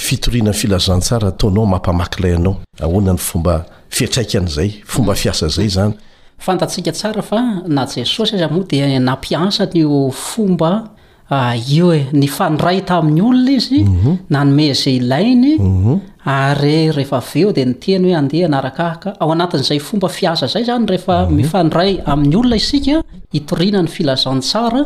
fitoriana 0.06 0.52
'ny 0.54 0.58
filazantsara 0.62 1.26
ataonao 1.34 1.66
mampahamakilayanao 1.74 2.54
ahoana 2.86 3.14
ny 3.14 3.20
fomba 3.30 3.54
fiatraikan'izay 3.96 4.70
fomba 4.94 5.14
fiasa 5.22 5.46
zay 5.56 5.70
zany 5.76 5.94
fantatsika 6.46 6.92
tsara 6.98 7.22
fa 7.30 7.40
na 7.76 7.84
jesos 7.94 8.28
saizy 8.30 8.48
moa 8.54 8.66
di 8.70 8.78
nampiasa 9.08 9.64
nyo 9.74 10.10
fomba 10.30 10.72
aio 11.30 11.92
ah, 11.92 11.96
e 11.96 12.10
ny 12.18 12.26
fandray 12.28 12.82
tamin'ny 12.86 13.22
olona 13.22 13.52
izy 13.54 13.84
mhm. 13.86 14.16
nanomezay 14.34 14.96
ilainy 14.98 15.52
mhm. 15.62 15.98
ary 16.26 16.90
rehefa 16.92 17.18
aveo 17.22 17.52
dia 17.54 17.66
ny 17.70 17.76
teny 17.80 18.08
hoe 18.10 18.16
andeha 18.18 18.50
na 18.50 18.58
arakahaka 18.64 19.14
ao 19.22 19.30
anatin'izay 19.36 19.78
fomba 19.80 20.10
fiaza 20.10 20.48
zay 20.50 20.66
zany 20.66 20.88
rehefa 20.90 21.20
mhm. 21.28 21.36
mifandray 21.38 22.00
amin'ny 22.06 22.36
olona 22.40 22.56
isika 22.58 23.04
hitorina 23.34 23.82
ny 23.82 23.88
filazan 23.94 24.40
tsara 24.42 24.84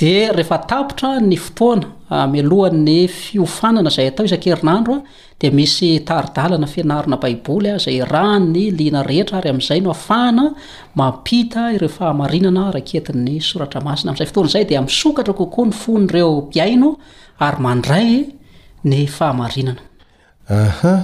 dia 0.00 0.32
rehefa 0.32 0.58
tapotra 0.64 1.18
ny 1.20 1.36
fotoana 1.36 1.90
Ah, 2.14 2.22
am 2.28 2.34
alohan'ny 2.38 3.08
fiofanana 3.10 3.90
zay 3.90 4.06
atao 4.10 4.26
izan-kerinandroa 4.28 5.00
di 5.40 5.48
misy 5.50 5.88
taridalana 6.06 6.66
fianarina 6.74 7.16
baiboly 7.24 7.70
azay 7.74 7.96
ah, 8.02 8.06
ra 8.12 8.26
ny 8.38 8.68
lina 8.78 9.00
rehetra 9.08 9.38
ary 9.40 9.50
amin'izay 9.54 9.80
no 9.86 9.90
afahana 9.96 10.44
mampita 11.00 11.62
ireo 11.74 11.90
fahamainana 11.96 12.66
raketiny 12.76 13.34
soratra 13.48 13.80
masina 13.88 14.12
amn'zay 14.12 14.28
fotoana 14.30 14.52
zay 14.54 14.64
dia 14.70 14.82
msokatra 14.86 15.34
kokoa 15.40 15.66
ny 15.66 15.74
fo 15.80 15.92
nyreo 16.04 16.30
biaino 16.52 16.90
ary 17.46 17.58
mandray 17.66 18.12
ny 18.90 18.98
fahamainana 19.16 19.82
aha 20.58 20.94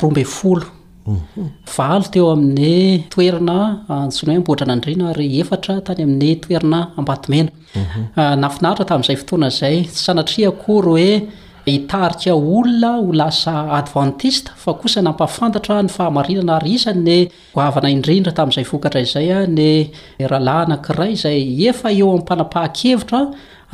roamby 0.01 0.23
folo 0.25 0.65
mhm. 1.05 1.51
valo 1.75 2.07
teo 2.13 2.31
amin'ny 2.33 3.05
toerina 3.13 3.57
ah, 3.93 4.07
ntsona 4.07 4.33
ho 4.33 4.39
amboatra 4.41 4.65
nandriana 4.71 5.13
re 5.19 5.27
efatra 5.43 5.75
tany 5.85 6.01
amin'ny 6.07 6.31
toerina 6.45 6.79
ambatimena 6.97 7.51
mhm. 7.77 8.01
ah, 8.19 8.33
nafinaitra 8.43 8.89
tamin'izay 8.89 9.19
fotoana 9.21 9.51
zay 9.59 9.75
tsy 9.93 10.01
sanatria 10.07 10.49
kory 10.63 10.87
hoe 10.89 11.09
itarik 11.77 12.27
olona 12.33 12.91
ho 13.01 13.11
lasa 13.19 13.55
advantista 13.79 14.51
fa 14.63 14.73
kosa 14.73 15.01
nampafantatra 15.01 15.77
ny 15.83 15.89
fahamarinana 15.95 16.57
risan 16.65 17.03
ny 17.07 17.17
oavana 17.61 17.89
indrindra 17.95 18.33
tami'zay 18.39 18.65
vokatra 18.71 19.03
zay 19.13 19.29
ny 19.59 19.69
rahala 20.31 20.55
anakiray 20.65 21.13
zay 21.23 21.39
efa 21.71 21.89
eo 21.99 22.09
ami'mpanapaha-kevitra 22.15 23.21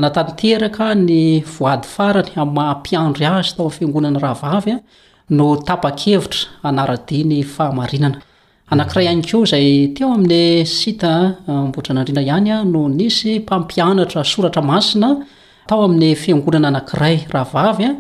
atanteaka 0.10 0.88
ny 1.08 1.20
voady 1.56 1.88
farany 1.96 2.30
aymahampiandro 2.44 3.26
azy 3.40 3.54
tao 3.56 3.66
amyfiagonana 3.70 4.20
rahvavya 4.28 4.78
no 5.40 5.48
tapakevitra 5.70 6.42
anaradia 6.72 7.30
ny 7.32 7.40
fahamarinana 7.56 8.20
anankiray 8.72 9.06
ihany 9.08 9.24
keo 9.32 9.42
zay 9.54 9.68
teo 9.98 10.10
amin'ny 10.18 10.68
sdra 10.78 12.24
ihanya 12.30 12.58
no 12.74 12.84
nisy 13.00 13.32
mpampianatra 13.46 14.22
soratra 14.34 14.62
masina 14.72 15.12
atao 15.66 15.84
amin'ny 15.86 16.14
fiangonana 16.16 16.68
anankiray 16.72 17.16
rahavavya 17.36 17.92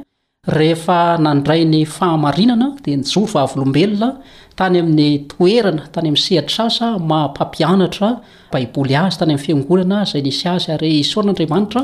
rehefa 0.57 0.97
nandray 1.25 1.61
ny 1.73 1.79
fahamarinana 1.95 2.67
dia 2.85 2.97
nijory 2.99 3.25
vavlombelona 3.33 4.09
tany 4.59 4.75
amin'ny 4.81 5.07
toerana 5.31 5.85
tany 5.95 6.07
ami'ny 6.11 6.21
sehidrsasa 6.25 6.87
mahampampianatra 7.11 8.09
baiboly 8.53 8.93
azy 9.01 9.17
tany 9.21 9.33
amin'ny 9.35 9.45
fiangonana 9.45 9.99
izay 10.09 10.21
nisy 10.27 10.45
azy 10.53 10.69
ary 10.75 10.91
isoin'andriamanitra 11.05 11.83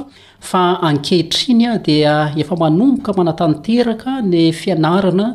fa 0.49 0.61
ankehitrinya 0.89 1.71
dia 1.87 2.13
efa 2.43 2.55
manomboka 2.63 3.17
manatanteraka 3.21 4.13
ny 4.31 4.45
fianarana 4.61 5.27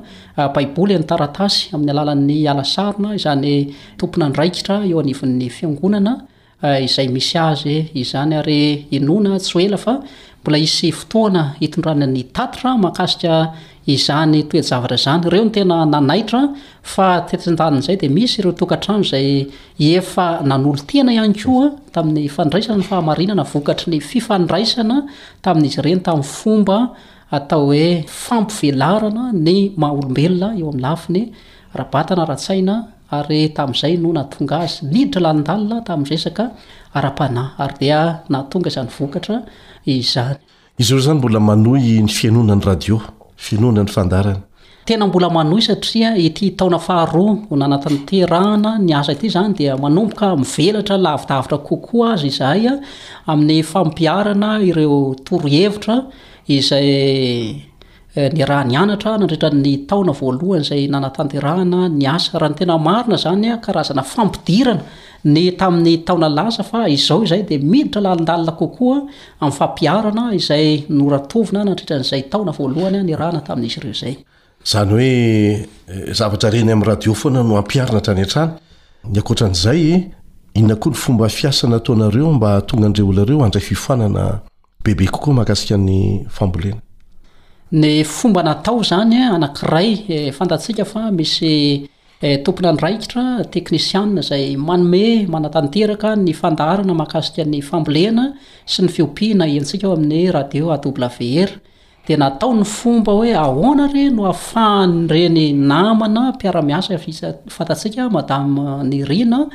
baiboly 0.58 0.94
ny 1.00 1.06
taratasy 1.12 1.62
amin'ny 1.74 1.90
alalan'ny 1.96 2.38
alasarona 2.54 3.10
izany 3.20 3.50
tompona 4.00 4.30
andraikitra 4.30 4.76
eo 4.92 5.02
anivin'ny 5.04 5.50
fiangonana 5.58 6.14
Eh, 6.62 6.80
izay 6.86 7.08
misy 7.12 7.36
azy 7.38 7.74
izany 7.92 8.32
ary 8.38 8.86
inonaembola 8.96 10.56
isy 10.56 10.88
toana 11.12 11.54
itondrana'nytaaiyoeavatra 11.66 13.06
zayeoay 15.04 18.00
d 18.00 18.02
miyeooaaayeo 18.16 18.52
ykoatami'ny 21.34 22.24
ndraisna 22.46 22.74
y 22.78 22.80
fhnana 22.88 23.44
vokatry 23.52 23.88
ny 23.94 23.98
fifndraisnatamin'izy 24.10 25.80
reny 25.86 26.00
tami'ny 26.08 26.30
fombaatao 26.40 27.64
oe 27.72 27.86
fampivelaana 28.24 29.24
ny 29.46 29.58
maha 29.80 29.92
olobelona 29.98 30.48
eo 30.60 30.68
ami'ny 30.72 30.82
lafiny 30.86 31.22
rabatana 31.78 32.24
ratsaina 32.30 32.74
ary 33.12 33.48
tamin'izay 33.54 33.96
no 34.02 34.12
natonga 34.12 34.58
azy 34.64 34.86
niditra 34.86 35.20
lahnidalina 35.20 35.82
tami'resaka 35.84 36.44
ara-panahy 36.94 37.54
ary 37.66 37.74
dia 37.80 38.00
natonga 38.34 38.70
izany 38.72 38.88
vokatra 38.98 39.38
izany 39.86 40.36
izy 40.78 40.92
ireo 40.94 41.02
zany 41.06 41.18
mbola 41.18 41.40
manoy 41.40 41.80
ny 42.02 42.08
fianona 42.10 42.56
ny 42.56 42.64
radio 42.70 43.00
fianona 43.36 43.84
ny 43.86 43.92
fandarany 43.92 44.40
tena 44.86 45.06
mbola 45.06 45.30
manoy 45.30 45.62
satria 45.68 46.14
ity 46.18 46.50
taona 46.58 46.78
faharoa 46.78 47.56
na 47.60 47.66
anatan'ny 47.70 48.02
terahana 48.10 48.76
nyaza 48.90 49.12
ity 49.16 49.30
zany 49.36 49.54
dia 49.60 49.76
manomboka 49.76 50.34
mivelatra 50.36 50.98
lavidavitra 51.06 51.58
kokoa 51.68 52.12
azy 52.16 52.26
izahaya 52.32 52.74
amin'ny 53.32 53.62
fampiarana 53.72 54.50
ireo 54.70 55.14
torohevitra 55.28 55.96
izay 56.58 56.90
Eh, 58.16 58.30
ny 58.32 58.44
rahnyaa 58.48 58.86
narrany 58.88 59.36
taona 59.88 60.12
valohnyzay 60.20 60.84
nahnenana 60.92 61.22
ay 61.22 61.28
ti'ytoa 61.30 61.56
iao 61.96 62.78
ay 72.88 73.12
dialaoynyany 73.12 74.16
hoe 74.72 75.02
eh, 75.02 75.68
zavatra 76.18 76.50
reny 76.50 76.72
am'ny 76.72 76.86
radio 76.90 77.12
foana 77.22 77.42
no 77.48 77.54
ampiarina 77.60 78.00
trany 78.06 78.22
antrany 78.26 78.50
nyakotran'zay 79.16 79.82
inna 80.58 80.76
koa 80.82 80.92
ny 80.92 80.96
fomba 81.04 81.26
fiasana 81.28 81.78
taonareo 81.86 82.32
mba 82.32 82.50
tonga 82.68 82.88
ndre 82.88 83.02
onareo 83.10 83.42
aaky 83.44 83.60
fifananabebe 83.70 85.06
kokoa 85.12 85.34
maaiany 85.38 85.96
fambolena 86.36 86.80
ny 87.72 88.04
fomba 88.04 88.42
natao 88.42 88.82
zanya 88.82 89.18
eh, 89.26 89.34
anankiray 89.34 89.92
eh, 90.08 90.32
fantatsiaka 90.32 90.84
fa 90.84 91.10
misy 91.10 91.88
eh, 92.22 92.42
tompona 92.44 92.68
anraikitra 92.70 93.42
teknisiana 93.50 94.22
zay 94.22 94.56
manome 94.56 95.26
manatanteraka 95.26 96.14
ny 96.16 96.32
fandarina 96.32 96.94
mahakasika 96.94 97.44
ny 97.44 97.60
fambolehana 97.62 98.36
sy 98.64 98.82
ny 98.84 98.88
fiompihana 98.88 99.48
iantsika 99.50 99.86
ao 99.88 99.94
amin'ny 99.96 100.30
radio 100.30 100.70
a 100.70 100.78
w 100.78 101.42
ar 101.42 101.50
dia 102.06 102.16
natao 102.16 102.54
ny 102.54 102.62
fomba 102.62 103.12
hoe 103.12 103.34
ahoana 103.34 103.90
re 103.92 104.10
no 104.14 104.26
ahafahan'ny 104.30 105.08
reny 105.10 105.50
namana 105.52 106.30
mpiaramiasa 106.38 106.94
isa 107.06 107.34
fantatsika 107.50 108.06
madame 108.10 108.84
ny 108.86 109.02
rina 109.04 109.48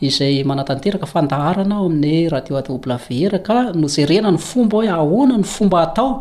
izay 0.00 0.44
manatanteraka 0.46 1.06
fandaharana 1.06 1.74
ao 1.78 1.86
amin'ny 1.90 2.28
rahdio 2.30 2.56
adobla 2.60 2.96
vheraka 3.06 3.56
no 3.80 3.88
zay 3.94 4.06
rena 4.10 4.30
ny 4.30 4.38
fomba 4.38 4.76
hoe 4.78 4.90
ahoana 4.96 5.36
ny 5.40 5.46
fomba 5.54 5.78
hatao 5.82 6.12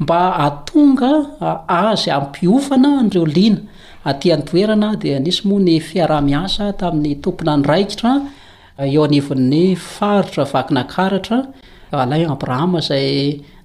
mba 0.00 0.20
atonga 0.46 1.10
azy 1.88 2.10
ampiofana 2.18 2.90
andireo 3.00 3.24
liana 3.36 3.60
atia 4.04 4.36
nytoerana 4.36 4.90
dia 5.02 5.18
nisy 5.20 5.48
moa 5.48 5.60
ny 5.68 5.78
fiaramiasa 5.88 6.64
tamin'ny 6.80 7.14
tompona 7.24 7.52
andraikitra 7.56 8.12
eo 8.88 9.02
anivin'ny 9.08 9.64
faritra 9.96 10.42
vakina 10.52 10.82
karatra 10.94 11.38
alain 12.04 12.28
abrahama 12.36 12.80
zay 12.88 13.08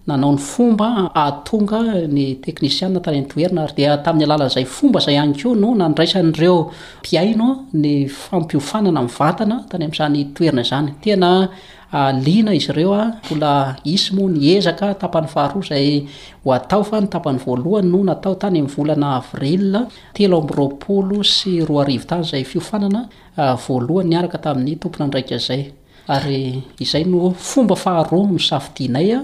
nanao 0.08 0.32
ny 0.34 0.38
fomba 0.40 1.12
atonga 1.14 1.82
ny 2.16 2.26
teknisiana 2.44 3.00
tany 3.06 3.18
antoerina 3.24 3.62
ary 3.68 3.74
dia 3.80 3.94
tamin'ny 4.06 4.24
alalan'zay 4.28 4.66
fomba 4.76 5.00
zay 5.06 5.16
hany 5.22 5.34
koa 5.42 5.56
no 5.64 5.70
nandraisan'reo 5.82 6.56
piaino 7.06 7.48
ny 7.82 7.94
fampiofanana 8.22 9.02
myvatana 9.08 9.58
tany 9.72 9.84
a'zaytoein 9.90 10.62
zanyt 10.70 11.04
zy 12.24 12.44
reoaosmo 12.80 14.24
nyezakatapany 14.30 15.28
ahaoaytopaoytmona 15.44 18.14
aayo 26.16 27.30
fomba 27.52 27.76
faharoa 27.84 28.26
miaianay 28.32 29.10
ah, 29.16 29.24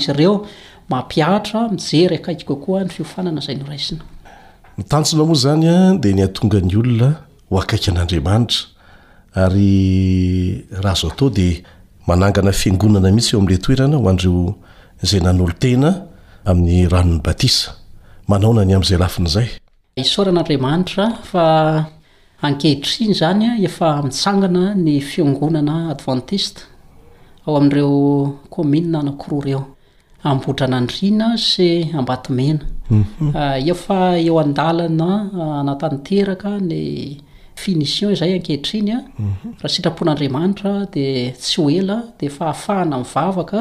eieyyaaaanona 3.49 5.23
moa 5.27 5.35
zanya 5.47 5.77
de 6.03 6.09
ny 6.15 6.21
antonga 6.29 6.59
ny 6.69 6.75
olona 6.81 7.09
ho 7.49 7.55
akaiky 7.63 7.89
an'andriamanitra 7.91 8.61
ary 9.45 9.73
raha 10.85 10.97
zo 11.01 11.07
atao 11.11 11.29
dia 11.39 11.55
manangana 12.09 12.53
fiangonana 12.61 13.09
mitsy 13.17 13.31
eo 13.35 13.39
am'lay 13.41 13.59
toerana 13.65 13.97
hoadreo 14.03 14.45
zay 15.07 15.21
nan'olo 15.25 15.55
tena 15.63 15.91
amin'ny 16.51 16.89
ranon'ny 16.91 17.21
batisa 17.27 17.69
manaona 18.29 18.63
ny 18.67 18.73
ami'zay 18.77 18.99
lafin'zay 19.03 19.49
isoran'andriamanitra 20.03 21.05
fa 21.31 21.45
akehitriny 22.49 23.15
zany 23.21 23.45
efa 23.69 23.89
mitsangana 24.07 24.65
ny 24.85 24.95
fiongonana 25.11 25.77
adventiste 25.95 26.63
ao 27.47 27.55
ami'reo 27.61 27.93
kommuna 28.55 28.99
nakoro 29.07 29.39
reo 29.47 29.63
ambotra 30.29 30.67
nandrina 30.75 31.27
sy 31.49 31.69
ambatomena 31.99 32.65
mhm. 32.91 33.31
ah, 33.41 33.57
eofa 33.69 33.99
eo 34.27 34.37
andalana 34.45 35.11
anatanteraka 35.61 36.49
ah, 36.57 36.61
ny 36.71 36.81
finition 37.63 38.13
zay 38.21 38.33
akehitrinya 38.39 38.97
mhm. 39.19 39.33
raha 39.61 39.73
sitrapon'andriamanitra 39.75 40.73
di 40.95 41.07
tsy 41.43 41.57
oela 41.65 41.97
di 42.19 42.27
fahafahana 42.37 42.97
ivavaka 43.07 43.61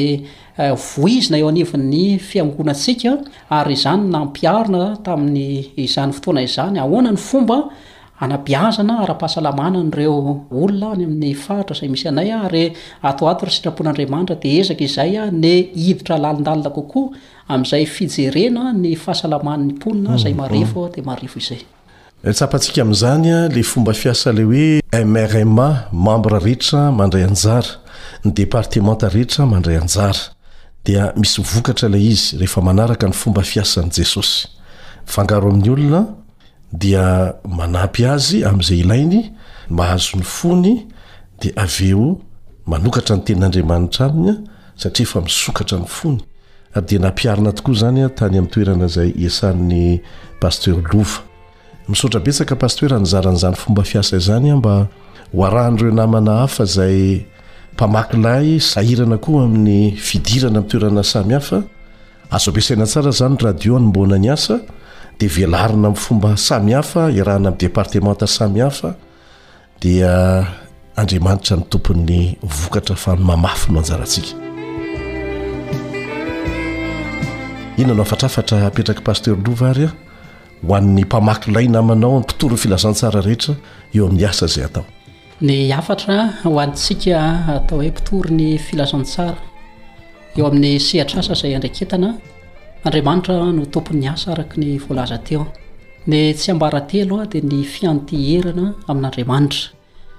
eh, 0.60 0.72
voizina 0.86 1.36
eoaivn'ny 1.42 2.04
fiangonasika 2.28 3.12
ary 3.58 3.74
zany 3.84 4.04
na 4.14 4.18
mpiaina 4.28 4.82
tamin'ny 5.06 5.46
izany 5.86 6.12
fotoana 6.16 6.46
izany 6.48 6.78
ahonany 6.84 7.18
fombaaaiazana 7.28 8.94
arapahasalamana 9.04 9.78
nyreo 9.88 10.14
olonay 10.62 11.06
amin'ny 11.10 11.34
fahatra 11.44 11.74
zay 11.80 11.88
misy 11.94 12.06
anay 12.12 12.30
ayatatorsitrapon'adiamanitra 12.38 14.36
deezaka 14.46 14.84
izay 14.88 15.12
ny 15.42 15.52
iditra 15.54 16.22
lalindalina 16.26 16.70
kokoa 16.78 17.10
am'izay 17.52 17.86
fijerena 17.86 18.72
ny 18.72 18.96
fahasalamanyny 18.96 19.74
ponina 19.80 20.10
mm, 20.12 20.18
zay 20.18 20.34
maro 20.34 20.54
mm. 20.56 20.90
de 20.94 21.02
mareo 21.02 21.28
iaaikaany 21.36 23.28
eh, 23.28 23.50
le 23.54 23.62
fomba 23.62 23.92
fiasaley 23.92 24.44
oe 24.44 24.80
mrma 25.04 25.68
mambra 26.06 26.38
reheta 26.44 26.82
mandray 26.98 27.24
anjara 27.28 27.68
ny 28.24 28.30
departement 28.40 29.00
rehetra 29.14 29.42
mandray 29.52 29.76
ajara 29.82 30.18
i 30.90 30.96
aa 30.96 31.12
ieaaka 31.94 33.06
ny 33.08 33.14
fomba 33.22 33.42
fiaaneaaaaihazoy 33.42 36.04
oyeatanytenaamanitra 42.72 44.06
aiy 44.06 44.34
saifa 44.96 45.20
miokatra 45.26 45.78
ny 45.78 45.84
fony 45.98 46.20
ary 46.74 46.86
de 46.86 46.98
napiarina 46.98 47.52
tokoa 47.52 47.74
zanya 47.74 48.08
tany 48.16 48.38
amin'n 48.38 48.50
toerana 48.52 48.88
zay 48.88 49.10
iasany 49.24 50.00
paster 50.40 50.72
lova 50.92 51.20
misotrabetsakapasternzaranzany 51.88 53.56
fomba 53.60 53.82
fiasazany 53.84 54.52
ma 54.62 54.86
aanrenahaainmtoernazoaiszanadibnainombaahna 55.32 56.42
am 67.34 67.54
département 67.58 68.26
samfarmatra 68.36 68.90
ny 69.82 70.00
eh, 71.04 71.14
tompo'ny 71.72 72.22
vokatra 72.60 72.96
famamafyno 73.04 73.78
anjaratsika 73.82 74.51
inona 77.78 77.94
no 77.94 78.02
afatra 78.02 78.26
afatra 78.26 78.66
apetraka 78.70 79.00
paster 79.02 79.34
lovary 79.36 79.84
a 79.86 79.92
hoan'ny 80.68 81.04
mpamakylay 81.04 81.68
namanao 81.68 82.18
ny 82.20 82.24
pitoryy 82.28 82.58
filazantsara 82.62 83.20
rehetra 83.24 83.54
eo 83.94 84.06
amin'ny 84.08 84.26
asa 84.28 84.46
zay 84.46 84.64
atao 84.64 84.84
ny 85.40 85.72
afatra 85.72 86.16
ho 86.44 86.50
anytsika 86.60 87.18
atao 87.56 87.78
hoe 87.78 87.88
mpitory 87.90 88.30
ny 88.34 88.58
filazantsara 88.58 89.34
eo 90.36 90.46
amin'ny 90.46 90.78
sehatr 90.80 91.18
asa 91.20 91.34
zay 91.34 91.54
andraikentana 91.56 92.10
andriamanitra 92.84 93.52
no 93.52 93.64
tompon'ny 93.66 94.08
asa 94.08 94.32
araka 94.32 94.56
ny 94.60 94.78
voalaza 94.78 95.18
teo 95.18 95.46
ny 96.06 96.34
tsy 96.34 96.50
ambarateloa 96.52 97.26
dia 97.26 97.40
ny 97.40 97.64
fianteherana 97.64 98.74
amin'n'andriamanitra 98.86 99.72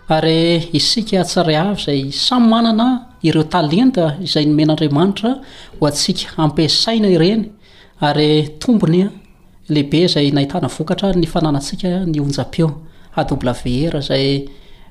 ary 0.09 0.69
isika 0.73 1.23
tsyriavy 1.23 1.81
zay 1.85 2.11
samy 2.11 2.47
manana 2.53 3.12
ireo 3.23 3.43
talinde 3.47 4.03
zay 4.25 4.45
ny 4.47 4.53
menandriamanitra 4.57 5.31
o 5.79 5.85
atsika 5.87 6.27
ampesaina 6.43 7.07
ireny 7.07 7.45
ary 8.09 8.31
tombonya 8.59 9.07
lehibe 9.69 10.01
zay 10.13 10.31
nahitana 10.35 10.67
vokatra 10.67 11.13
ny 11.21 11.27
fananatsika 11.33 11.89
ny 12.11 12.19
onjapo 12.19 12.67
aew 13.19 13.37
r 13.95 14.01
zay 14.01 14.27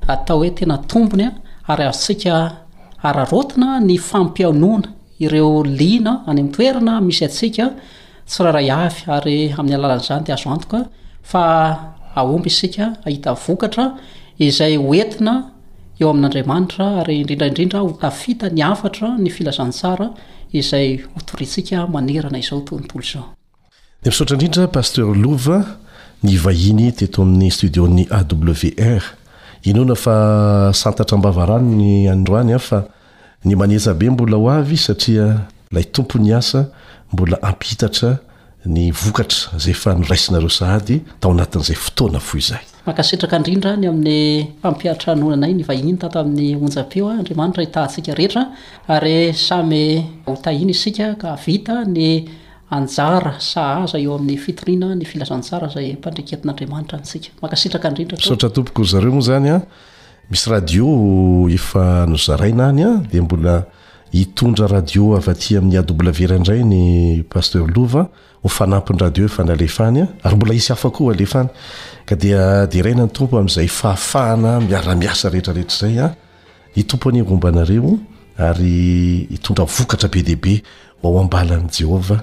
atao 0.08 0.38
hoe 0.40 0.50
tena 0.58 0.78
tombonya 0.92 1.28
ayazosikaaaina 1.68 3.70
ny 3.88 3.98
fampianona 3.98 4.88
ireoiny 5.18 6.00
nno 6.32 7.00
izay 14.42 14.76
oetina 14.78 15.51
eo 16.02 16.10
amin'n'andriamanitra 16.10 16.84
ary 17.00 17.16
indrindraindrindra 17.22 17.78
ho 17.84 17.90
tafita 18.02 18.48
ny 18.50 18.62
afatra 18.62 19.06
ny 19.22 19.30
filazantsara 19.30 20.06
izay 20.58 20.98
hotorintsika 21.14 21.78
manerana 21.94 22.38
izao 22.42 22.60
tontolo 22.66 23.02
izao 23.06 23.24
ny 24.04 24.08
misaotra 24.08 24.34
indrindra 24.34 24.66
pasteur 24.76 25.12
love 25.24 25.58
ny 26.26 26.34
vahiny 26.44 26.88
teto 26.98 27.18
amin'ny 27.22 27.50
studion'ny 27.56 28.04
awr 28.18 29.02
inona 29.70 29.94
fa 30.04 30.14
santatra 30.82 31.16
mbavarano 31.18 31.70
ny 31.80 31.90
androany 32.14 32.52
ah 32.58 32.62
fa 32.68 32.78
ny 33.46 33.54
manisabe 33.60 34.10
mbola 34.10 34.36
ho 34.40 34.46
avy 34.58 34.76
satria 34.86 35.26
lay 35.74 35.84
tompo 35.94 36.16
ny 36.24 36.30
asa 36.40 36.60
mbola 37.12 37.36
ampitatra 37.42 38.10
ny 38.68 38.92
vokatra 38.94 39.58
zay 39.58 39.74
fa 39.74 39.94
noraisinareo 39.94 40.48
sahady 40.50 41.00
tao 41.20 41.32
anatin'izay 41.34 41.76
fotoana 41.76 42.20
fo 42.20 42.38
izay 42.38 42.62
makasitraka 42.86 43.36
indrindrany 43.40 43.88
amin'ny 43.88 44.44
mfampiatranonanay 44.58 45.52
ny 45.58 45.64
vahintatamin'ny 45.66 46.62
onja-peoaadaatra 46.62 47.66
htah 47.88 48.14
ehetra 48.14 48.44
ay 48.88 49.32
samy 49.34 49.82
hotahina 50.26 50.70
isik 50.70 51.00
ka 51.20 51.34
vita 51.46 51.82
ny 51.84 52.28
anjara 52.70 53.34
sahaza 53.38 53.98
eo 53.98 54.14
amin'ny 54.14 54.38
fitrina 54.38 54.94
ny 54.94 55.04
filazantsara 55.04 55.68
zay 55.74 55.94
mpandreketin'anriamanitra 55.98 56.98
aisikamahakaitraka 57.02 57.90
drindrasotra 57.94 58.48
tompoko 58.50 58.82
y 58.82 58.88
zareo 58.94 59.12
moa 59.12 59.26
zany 59.26 59.50
a 59.50 59.58
misy 60.30 60.46
radio 60.50 60.86
efa 61.50 62.06
nozaraina 62.06 62.68
any 62.70 62.82
a 62.86 62.90
dembola 63.12 63.66
itondra 64.12 64.66
radio 64.66 65.14
avati 65.16 65.56
amin'ny 65.56 65.76
able 65.78 66.10
veraindray 66.12 66.62
ny 66.64 67.22
paster 67.32 67.64
lova 67.76 68.02
o 68.44 68.48
fanampn'ny 68.56 68.98
radi 69.00 69.28
fanalefanyaymyooarabeeeo 69.28 70.40
abalan'jehovany 81.02 82.20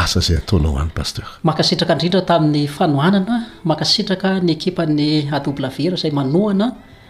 aa 0.00 0.06
zay 0.26 0.36
ataona 0.40 0.68
hoany 0.74 0.90
paster 0.96 1.24
makasitraka 1.48 1.92
indrindra 1.94 2.20
tamin'ny 2.30 2.62
fanoanana 2.76 3.36
makasitraka 3.70 4.28
ny 4.46 4.50
ekipany 4.56 5.06
abla 5.36 5.68
vera 5.78 5.96
zay 6.02 6.10
manoana 6.18 6.66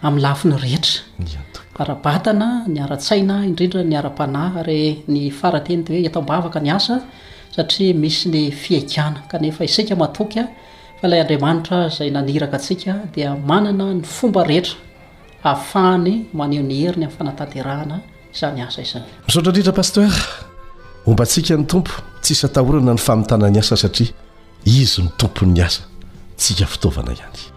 amnylafiny 0.07 0.57
reetra 0.65 0.99
parabatana 1.77 2.49
ny 2.67 2.79
aratsaina 2.83 3.35
indrindra 3.45 3.83
ny 3.83 3.95
ara-panahr 3.99 4.65
ny 5.07 5.21
farateny 5.39 5.83
d 5.85 5.93
hoe 5.95 6.07
atbavaka 6.09 6.59
ny 6.61 6.69
a 6.75 6.79
satria 7.55 7.93
misy 8.03 8.29
ny 8.29 8.51
f 8.51 8.71
ay 11.13 11.21
adiamanana 13.27 13.85
ny 13.97 14.03
fomba 14.17 14.41
rehetra 14.51 14.75
ahafahany 15.43 16.13
maneo 16.39 16.63
ny 16.69 16.73
heriny 16.83 17.05
amiy 17.05 17.17
fanatatrahana 17.17 17.97
zanya 18.41 18.67
in 18.69 18.75
misotra 19.27 19.49
indrindra 19.49 19.73
paster 19.79 20.09
ombatsika 21.09 21.55
ny 21.59 21.65
tompo 21.71 21.91
tsisy 22.23 22.47
tahorana 22.55 22.93
ny 22.93 22.99
famitana 23.07 23.49
ny 23.53 23.59
asa 23.63 23.75
satria 23.83 24.07
izy 24.65 25.01
ny 25.03 25.09
tompony 25.21 25.53
ny 25.57 25.61
asa 25.67 25.81
tsika 26.39 26.65
fitaovana 26.73 27.11
ihany 27.17 27.50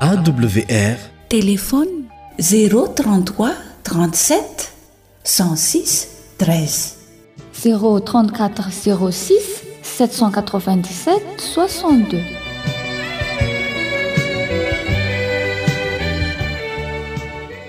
awr 0.00 0.96
telefony 1.28 2.04
033 2.38 3.52
37 3.82 4.72
6 5.54 6.08
3 6.38 6.96
034 8.02 8.70
06 9.12 9.34
787 9.82 11.14
62 11.38 12.20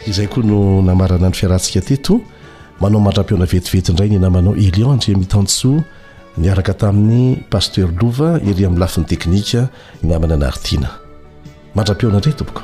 izay 0.07 0.27
koa 0.27 0.43
no 0.43 0.81
namarana 0.81 1.27
ny 1.27 1.33
fiarahantsika 1.35 1.81
teto 1.83 2.21
manao 2.79 3.01
mandra-piona 3.03 3.45
vetivetindray 3.45 4.09
ny 4.09 4.19
namanao 4.23 4.55
elion 4.55 4.91
andria 4.95 5.17
mitansoa 5.17 5.83
niaraka 6.37 6.73
tamin'ny 6.73 7.35
paster 7.51 7.89
lova 8.01 8.39
iry 8.43 8.65
amin'ny 8.65 8.79
lafin'ny 8.79 9.07
teknika 9.11 9.67
ni 10.03 10.09
namana 10.09 10.33
anaritiana 10.39 11.00
mandra-peona 11.75 12.17
indray 12.17 12.33
tomboka 12.39 12.61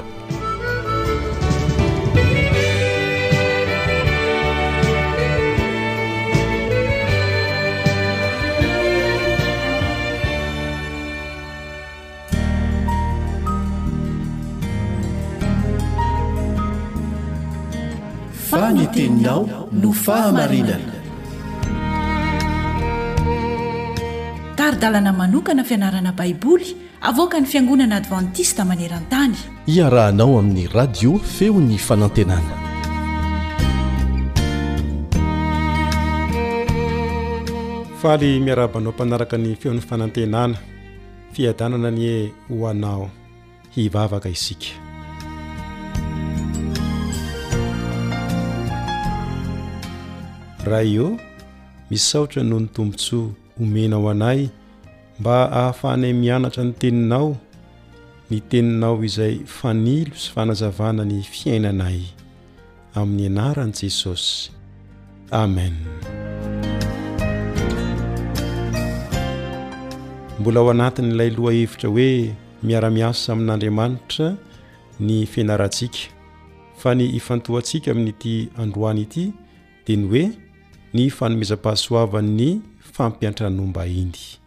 faniteninao 18.50 19.70
no 19.82 19.90
fahamarinana 20.06 20.96
taridalana 24.60 25.12
manokana 25.22 25.64
fianarana 25.70 26.12
baiboly 26.22 26.70
avoka 27.02 27.40
ny 27.40 27.46
fiangonana 27.46 27.96
advantista 27.96 28.66
maneran-tany 28.66 29.36
iarahanao 29.74 30.40
amin'ny 30.40 30.68
radio 30.74 31.12
feon'ny 31.20 31.78
fanantenana 31.78 32.56
faaly 38.02 38.40
miarabanao 38.40 38.92
mpanaraka 38.96 39.38
ny 39.38 39.54
feon'ny 39.56 39.82
fanantenana 39.82 40.58
fiadanana 41.38 41.88
anye 41.88 42.32
ho 42.50 42.68
anao 42.70 43.10
hivavaka 43.78 44.30
isika 44.30 44.68
raha 50.66 50.84
io 50.84 51.18
misaotra 51.92 52.44
noho 52.44 52.60
ny 52.60 52.68
tombontsoa 52.68 53.30
homena 53.58 53.96
ao 53.96 54.10
anay 54.10 54.50
mba 55.20 55.52
ahafaanay 55.52 56.14
mianatra 56.14 56.64
ny 56.64 56.72
teninao 56.72 57.38
ny 58.32 58.40
teninao 58.50 58.98
izay 59.06 59.36
fanilo 59.58 60.14
sy 60.22 60.30
fanazavana 60.34 61.04
ny 61.10 61.18
fiainanay 61.34 62.00
amin'ny 63.00 63.26
anaran'i 63.30 63.74
jesosy 63.82 64.52
amen 65.42 65.74
mbola 70.40 70.60
ao 70.60 70.70
anatiny 70.72 71.10
ilay 71.14 71.30
loha 71.38 71.52
hevitra 71.60 71.88
hoe 71.96 72.12
miara-miasa 72.66 73.28
amin'andriamanitra 73.34 74.28
ny 75.06 75.26
fiainarantsika 75.32 76.02
fa 76.80 76.90
ny 76.98 77.04
ifantohantsika 77.18 77.88
amin'n'ity 77.94 78.36
androana 78.62 79.02
ity 79.06 79.24
dia 79.86 79.96
ny 79.98 80.06
hoe 80.10 80.24
ny 80.94 81.10
fanomezam-pahasoavany 81.18 82.30
ny 82.40 82.50
fampiantranom-baindy 82.96 84.47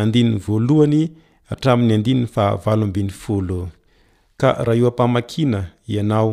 andinin'ny 0.00 0.40
voalohany 0.46 1.00
atramin'ny 1.54 1.94
andiny 1.96 2.24
favaoby 2.34 3.04
folo 3.20 3.58
ka 4.40 4.50
raha 4.66 4.78
io 4.80 4.88
ampahmakina 4.90 5.60
ianao 5.94 6.30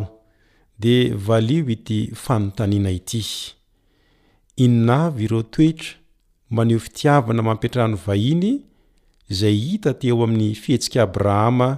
de 0.82 0.96
valio 1.26 1.64
ity 1.74 1.98
fanontaniana 2.24 2.90
ity 2.98 3.22
innavy 4.64 5.24
ireo 5.26 5.42
toetra 5.42 5.90
maneo 6.50 6.78
fitiavana 6.78 7.42
mampitrahano 7.42 7.96
vahiny 8.06 8.50
izay 9.32 9.56
hita 9.68 9.94
teo 10.00 10.22
amin'ny 10.24 10.54
fihetsika 10.62 11.02
abrahama 11.02 11.68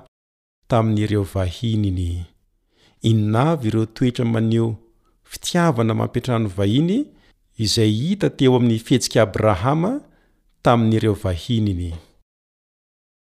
tamin'n'ireo 0.68 1.22
vahininy 1.34 2.10
innavy 3.10 3.68
ireo 3.68 3.86
toetra 3.86 4.24
maneo 4.24 4.68
fitiavana 5.30 5.94
mampitrahano 5.94 6.48
vahiny 6.48 6.98
izay 7.64 7.92
hita 8.00 8.30
teo 8.30 8.56
amin'ny 8.56 8.78
fihetsika 8.86 9.22
abrahama 9.22 9.90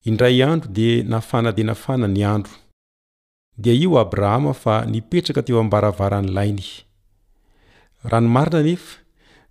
indray 0.05 0.43
andro 0.43 0.69
dia 0.73 1.03
nafana 1.13 1.53
dea 1.53 1.65
nafana 1.71 2.09
ny 2.09 2.23
andro 2.25 2.53
dia 3.57 3.73
io 3.73 3.99
abrahama 4.01 4.53
fa 4.55 4.85
nipetraka 4.85 5.43
teo 5.43 5.59
ambaravarany 5.61 6.31
lainy 6.37 6.67
ranomarina 8.05 8.63
nefa 8.63 8.95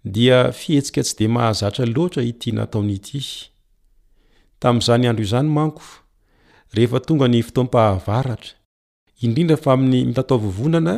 dia 0.06 0.52
fihetsika 0.52 1.02
tsy 1.04 1.16
de 1.18 1.28
mahazatra 1.28 1.86
loatra 1.96 2.24
ity 2.24 2.52
nataonyity 2.52 3.22
tam'izany 4.60 5.08
andro 5.08 5.24
izany 5.26 5.50
manko 5.58 5.84
rehefa 6.74 7.00
tonga 7.06 7.28
ny 7.28 7.44
fitoampahavaratra 7.44 8.52
indrindra 9.22 9.58
fa 9.58 9.74
aminy 9.74 10.06
mitatao 10.06 10.38
vovonana 10.38 10.96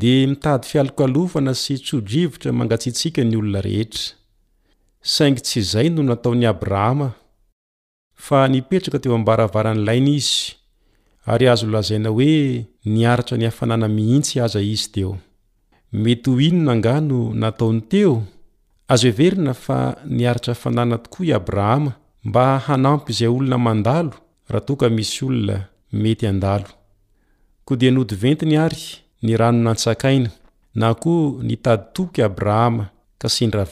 di 0.00 0.26
mitady 0.26 0.66
fialoklofana 0.68 1.54
sy 1.54 1.74
tsodrivotra 1.84 2.52
mangatsitsika 2.52 3.24
ny 3.24 3.36
olona 3.36 3.60
rehetra 3.60 4.16
saingtsy 5.04 5.60
izay 5.60 5.90
no 5.90 6.02
nataony 6.02 6.46
abrahama 6.48 7.12
f 8.24 8.30
nipetraka 8.52 8.98
teo 8.98 9.14
ambaravarany 9.14 9.84
lainy 9.86 10.14
izy 10.20 10.36
ary 11.32 11.46
azo 11.48 11.66
lazaina 11.74 12.08
hoe 12.16 12.64
niaratra 12.92 13.36
niafanana 13.38 13.88
mihintsy 13.96 14.36
aza 14.44 14.60
izy 14.62 14.86
teo 14.94 15.12
mety 16.02 16.28
o 16.30 16.32
inonangao 16.48 17.18
nataony 17.42 17.80
teo 17.90 18.14
az 18.92 19.02
e 19.10 19.12
verina 19.18 19.52
fa 19.64 19.78
niaratra 20.16 20.54
fanana 20.62 20.98
tokoa 21.04 21.26
i 21.26 21.28
abrahama 21.40 21.92
mba 22.28 22.42
hanampy 22.66 23.08
izay 23.12 23.28
olona 23.34 23.58
mandal 23.66 24.08
rhaoamisy 24.52 25.20
olnmko 25.28 27.72
di 27.78 27.86
nodyventiny 27.90 28.56
ary 28.66 28.82
nirano 29.24 29.60
nantsakaina 29.64 30.30
na 30.80 30.88
ko 31.02 31.14
nitadytoky 31.46 32.18
i 32.20 32.24
abrahama 32.28 32.84
kasindraa 33.20 33.70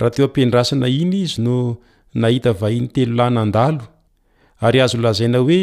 raha 0.00 0.10
teo 0.16 0.26
ampiandrasana 0.30 0.88
iny 1.00 1.14
izy 1.24 1.38
no 1.46 1.56
nahita 2.22 2.50
vahiny 2.60 2.88
telolahyn 2.94 3.38
andalo 3.44 3.84
ary 4.66 4.78
azo 4.84 4.96
olazaina 5.00 5.38
hoe 5.46 5.60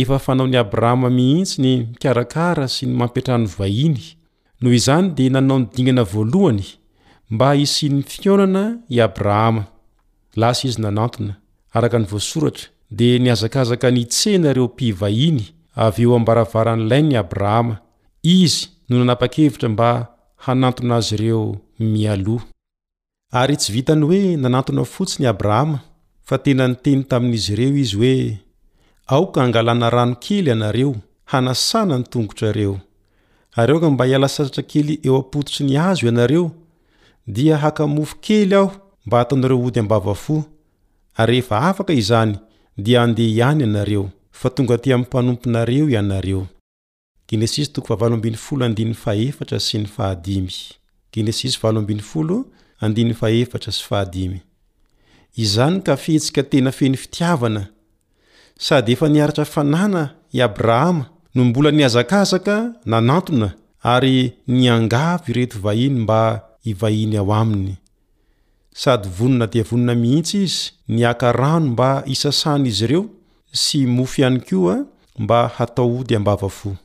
efa 0.00 0.16
fanaony 0.24 0.56
abrahama 0.62 1.08
mihitsy 1.18 1.56
ny 1.64 1.72
mikarakara 1.92 2.66
sy 2.74 2.84
ny 2.88 2.92
mampetrano 3.00 3.46
vahiny 3.58 4.00
noho 4.62 4.74
izany 4.80 5.06
dia 5.16 5.30
nanao 5.34 5.58
ny 5.62 5.66
dingana 5.74 6.02
voalohany 6.12 6.64
mba 7.32 7.48
hisiny 7.60 7.98
fionana 8.12 8.64
i 8.88 8.96
abrahama 9.08 9.62
lasy 10.40 10.62
izy 10.68 10.78
nanatona 10.84 11.34
araka 11.76 11.96
ny 12.02 12.06
voasoratra 12.12 12.64
dia 12.98 13.18
niazakazaka 13.24 13.86
ni 13.94 14.00
itsenareo 14.06 14.68
pivahiny 14.78 15.42
avy 15.86 16.02
eo 16.06 16.14
ambaravaranylainy 16.18 17.14
abrahama 17.22 17.74
izy 18.22 18.60
no 18.88 18.94
nanapa-kevitra 19.00 19.68
mba 19.74 19.88
hanantona 20.44 20.96
azy 20.96 21.14
ireo 21.14 21.42
mial 21.78 22.22
ary 23.34 23.56
tsy 23.56 23.72
vitanyhoe 23.72 24.36
nanatona 24.36 24.84
fotsiny 24.84 25.26
abrahama 25.26 25.78
fa 26.28 26.36
tenaniteny 26.44 27.04
taminizy 27.08 27.54
reo 27.56 27.70
izy 27.82 27.96
hoe 27.98 28.38
aoka 29.06 29.40
hangalàna 29.40 29.90
rano 29.90 30.14
kely 30.24 30.52
anareo 30.52 30.94
hanasana 31.24 31.98
ny 31.98 32.04
tongotrareo 32.04 32.80
ary 33.56 33.72
oka 33.74 33.90
mba 33.90 34.04
hiala 34.04 34.28
sasatra 34.28 34.62
kely 34.62 34.98
eo 35.04 35.16
apototry 35.16 35.66
ny 35.66 35.78
azo 35.78 36.06
ianareo 36.06 36.50
dia 37.26 37.58
hakamofo 37.58 38.16
kely 38.20 38.54
aho 38.54 38.72
mba 39.06 39.18
hataonareo 39.18 39.64
ody 39.64 39.80
ambava 39.80 40.14
fo 40.14 40.44
ary 41.16 41.32
rehefa 41.32 41.60
afaka 41.62 41.92
izany 41.92 42.36
dia 42.78 43.02
andeh 43.02 43.32
iany 43.36 43.64
anareo 43.64 44.10
fa 44.30 44.50
tonga 44.50 44.78
ti 44.78 44.92
amy 44.92 45.04
panomponareo 45.04 45.88
ianareo 45.90 46.46
izany 55.34 55.80
ka 55.86 55.96
fihtsika 55.96 56.42
tena 56.44 56.70
feny 56.72 56.96
fitiavana 56.96 57.66
sady 58.58 58.92
efa 58.92 59.08
niaratra 59.08 59.44
fanana 59.44 60.14
i 60.32 60.40
abrahama 60.42 61.04
no 61.34 61.44
mbola 61.44 61.70
niazakazaka 61.70 62.56
nanantona 62.84 63.48
ary 63.82 64.32
niangavy 64.46 65.30
ireto 65.32 65.58
vahiny 65.58 65.98
mba 66.00 66.42
hivahiny 66.64 67.16
ao 67.16 67.32
aminy 67.34 67.74
sady 68.74 69.08
vonona 69.16 69.46
dia 69.46 69.62
vonona 69.62 69.94
mihitsy 69.94 70.42
izy 70.44 70.70
niaka 70.88 71.32
rano 71.32 71.66
mba 71.66 72.02
isasany 72.06 72.66
izy 72.68 72.84
ireo 72.84 73.04
sy 73.62 73.86
mofy 73.86 74.20
ihany 74.20 74.40
koa 74.48 74.76
mba 75.18 75.48
hatao 75.56 75.98
ody 76.00 76.16
ambava 76.16 76.48
fo 76.48 76.76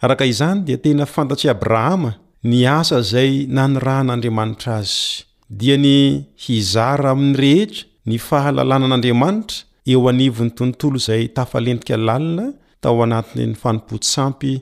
araka 0.00 0.24
izany 0.26 0.60
dia 0.64 0.76
tena 0.78 1.06
fantatsy 1.06 1.48
abrahama 1.50 2.12
nyasa 2.44 3.02
zay 3.02 3.46
nanyrahan'andriamanitra 3.48 4.76
azy 4.80 5.24
dia 5.50 5.76
ny 5.76 6.24
hizara 6.40 7.10
aminny 7.12 7.36
rehetra 7.36 7.84
nyfahalalànan'andriamanitra 8.06 9.56
eo 9.86 10.08
anivony 10.08 10.50
tontolo 10.50 10.98
zay 10.98 11.28
tafalentika 11.28 11.96
lalina 11.96 12.52
tao 12.80 13.02
anatiny 13.02 13.46
nyfanomposampy 13.46 14.54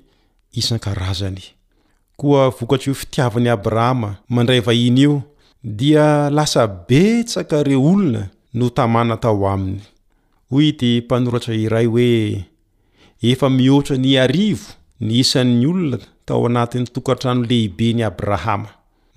isan-karazany 0.59 1.43
koa 2.17 2.51
vokats 2.51 2.87
io 2.87 2.95
fitiavany 2.95 3.49
abrahama 3.51 4.17
mandray 4.29 4.61
vahin 4.61 4.99
io 4.99 5.23
dia 5.63 6.31
lasa 6.31 6.67
betsakareo 6.67 7.85
olona 7.87 8.29
no 8.55 8.69
tamàna 8.69 9.17
tao 9.23 9.49
aminy 9.49 9.81
oy 10.51 10.73
ty 10.73 10.99
mpanoratsa 11.01 11.55
iray 11.55 11.87
hoe 11.87 12.45
efa 13.23 13.51
mioatra 13.51 13.97
ny 13.97 14.19
arivo 14.19 14.67
ny 15.01 15.21
isan'ny 15.23 15.67
olona 15.67 15.99
taty 16.29 16.79
toantanlehibeny 16.85 18.03
abrahma 18.05 18.69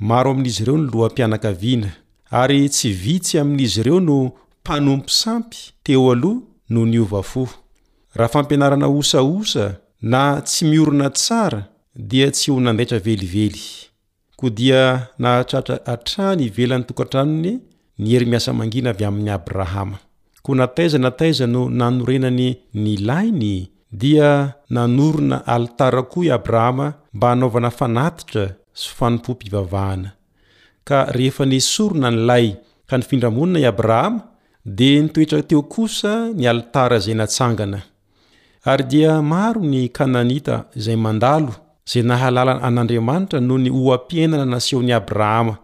oaizireo 0.09 0.77
no 0.77 0.91
lohapianakavina 0.93 1.89
ary 2.31 2.69
tsy 2.69 2.93
vitsy 2.93 3.39
aminizy 3.39 3.79
ireo 3.81 3.99
no 3.99 4.23
mpanompo 4.63 5.07
sampy 5.09 5.57
teoah 5.83 6.15
noo 6.69 6.85
nov 6.85 7.21
fo 7.23 7.49
rahafampianarana 8.15 8.87
osaosa 8.87 9.75
na 10.01 10.41
tsy 10.41 10.65
miorona 10.65 11.09
tsara 11.09 11.63
dia 11.95 12.31
tsy 12.31 12.51
ho 12.51 12.59
nandraia 12.59 12.99
velively 13.05 13.61
ko 14.37 14.49
dia 14.49 15.07
nahatsatra 15.19 15.79
hatrany 15.85 16.43
ivelan'nytoananony 16.45 17.59
niery 17.99 18.25
miasa 18.25 18.53
mangina 18.53 18.89
avy 18.89 19.05
ami'ny 19.05 19.31
abrahama 19.31 19.97
ko 20.43 20.55
nataizanataiza 20.55 21.47
no 21.47 21.69
nanorenany 21.69 22.55
nylainy 22.73 23.69
dia 23.91 24.53
nanorona 24.69 25.45
altara 25.47 26.03
koa 26.03 26.25
i 26.25 26.31
abrahama 26.31 26.93
haka 30.85 31.05
rehefa 31.11 31.45
nisorona 31.45 32.11
ni 32.11 32.17
lay 32.25 32.55
ka 32.87 32.97
nifindramonana 32.97 33.59
i 33.59 33.65
abrahama 33.65 34.21
di 34.65 34.99
nitoetra 35.01 35.43
teo 35.43 35.61
kosa 35.61 36.29
ny 36.35 36.47
altara 36.49 36.99
zay 36.99 37.13
natsangana 37.13 37.81
ary 38.65 38.83
dia 38.83 39.21
maro 39.21 39.61
ny 39.61 39.89
kananita 39.93 40.65
zay 40.75 40.95
mandalo 40.95 41.53
zay 41.85 42.01
nahalala 42.03 42.57
an'andriamanitra 42.61 43.39
nohonyo 43.39 43.93
ampiainana 43.93 44.45
nasiony 44.45 44.93
abrahama 44.93 45.57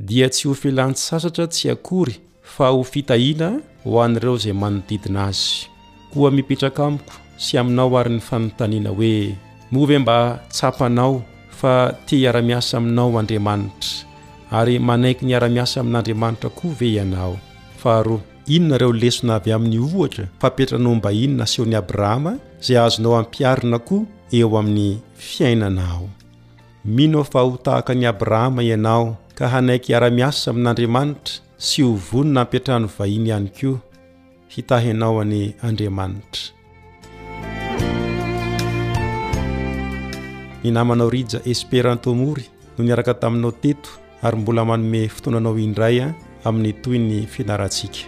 dia 0.08 0.28
tsy 0.28 0.44
ho 0.48 0.52
filan-t 0.62 0.98
sasatra 1.06 1.48
tsy 1.52 1.72
akory 1.74 2.16
fa 2.54 2.68
ho 2.76 2.82
fitahiana 2.92 3.50
ho 3.88 4.02
an'ireo 4.04 4.36
izay 4.36 4.52
manodidina 4.62 5.20
azy 5.32 5.64
koa 6.12 6.28
mipetraka 6.36 6.80
amiko 6.88 7.16
sy 7.44 7.52
aminao 7.60 7.88
ary 8.00 8.12
ny 8.16 8.20
fanontaniana 8.28 8.90
hoe 8.98 9.12
move 9.70 9.98
mba 9.98 10.38
tsapanao 10.48 11.22
fa 11.50 11.90
ti 12.06 12.16
hiara-miasa 12.22 12.78
aminao 12.78 13.18
andriamanitra 13.18 14.06
ary 14.54 14.76
manaiky 14.86 15.24
ny 15.26 15.34
ara-miasa 15.38 15.80
amin'andriamanitra 15.82 16.50
koa 16.58 16.74
ve 16.78 16.88
ianao 16.92 17.36
faharoa 17.82 18.20
inona 18.46 18.76
reo 18.78 18.92
lesona 18.92 19.34
avy 19.38 19.52
amin'ny 19.52 19.78
ohatra 19.86 20.24
fapetra 20.40 20.78
no 20.78 20.88
ombahiny 20.94 21.34
na 21.38 21.44
sehon'ny 21.46 21.76
abrahama 21.78 22.32
zay 22.66 22.76
azonao 22.78 23.16
ampiarina 23.20 23.78
koa 23.88 24.06
eo 24.32 24.54
amin'ny 24.60 25.00
fiainanao 25.14 26.08
minao 26.84 27.24
fa 27.24 27.40
ho 27.40 27.56
tahaka 27.62 27.94
ny 27.94 28.06
abrahama 28.08 28.62
ianao 28.62 29.16
ka 29.34 29.48
hanaiky 29.48 29.92
iara-miasa 29.92 30.50
amin'andriamanitra 30.52 31.42
sy 31.58 31.82
ho 31.82 31.90
vonina 32.08 32.40
ampetrano 32.40 32.86
vahiny 32.98 33.28
ihany 33.30 33.50
koa 33.58 33.78
hitahinao 34.54 35.20
any 35.22 35.54
andriamanitra 35.66 36.55
nynamanao 40.66 41.10
rija 41.10 41.38
espéranto 41.46 42.14
mory 42.14 42.42
no 42.78 42.84
niaraka 42.84 43.14
taminao 43.14 43.50
teto 43.52 43.88
ary 44.22 44.36
mbola 44.38 44.64
manome 44.64 45.08
fotoananao 45.08 45.56
indray 45.58 46.00
a 46.00 46.04
ah, 46.04 46.14
amin'ny 46.48 46.72
toy 46.82 46.98
ny 46.98 47.26
fianarantsikaiteoice 47.26 48.06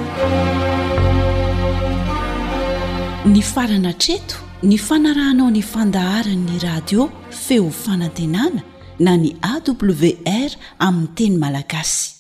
ny 3.34 3.42
farana 3.54 3.94
treto 4.04 4.36
ny 4.64 4.78
fanarahanao 4.78 5.50
ny 5.50 5.62
fandaharanyny 5.66 6.60
radio 6.62 7.08
feo 7.34 7.72
fanantenana 7.74 8.62
na 9.00 9.16
ny 9.18 9.34
awr 9.42 10.52
amin'ny 10.88 11.08
teny 11.18 11.38
malagasy 11.44 12.12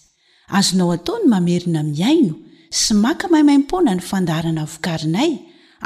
azonao 0.58 0.90
ataony 0.96 1.28
mamerina 1.34 1.82
miaino 1.94 2.34
sy 2.80 2.94
maka 3.04 3.26
mahimaimpona 3.32 3.92
ny 3.96 4.02
fandaharana 4.10 4.64
vokarinay 4.74 5.32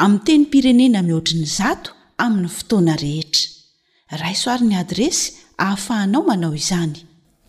amin'n 0.04 0.22
teny 0.28 0.44
pirenena 0.52 1.02
mihoatriny 1.08 1.44
zato 1.58 1.92
amin'ny 2.24 2.48
fotoana 2.58 2.96
rehetra 3.04 4.16
raysoaryn'ny 4.24 4.78
adresy 4.84 5.24
ahafahanao 5.58 6.24
manao 6.30 6.56
izany 6.56 6.98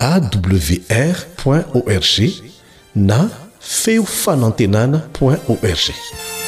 awr 0.03 1.19
org 1.79 2.17
na 2.95 3.31
feo 3.61 4.03
fanantenana 4.05 4.99
org 5.21 6.46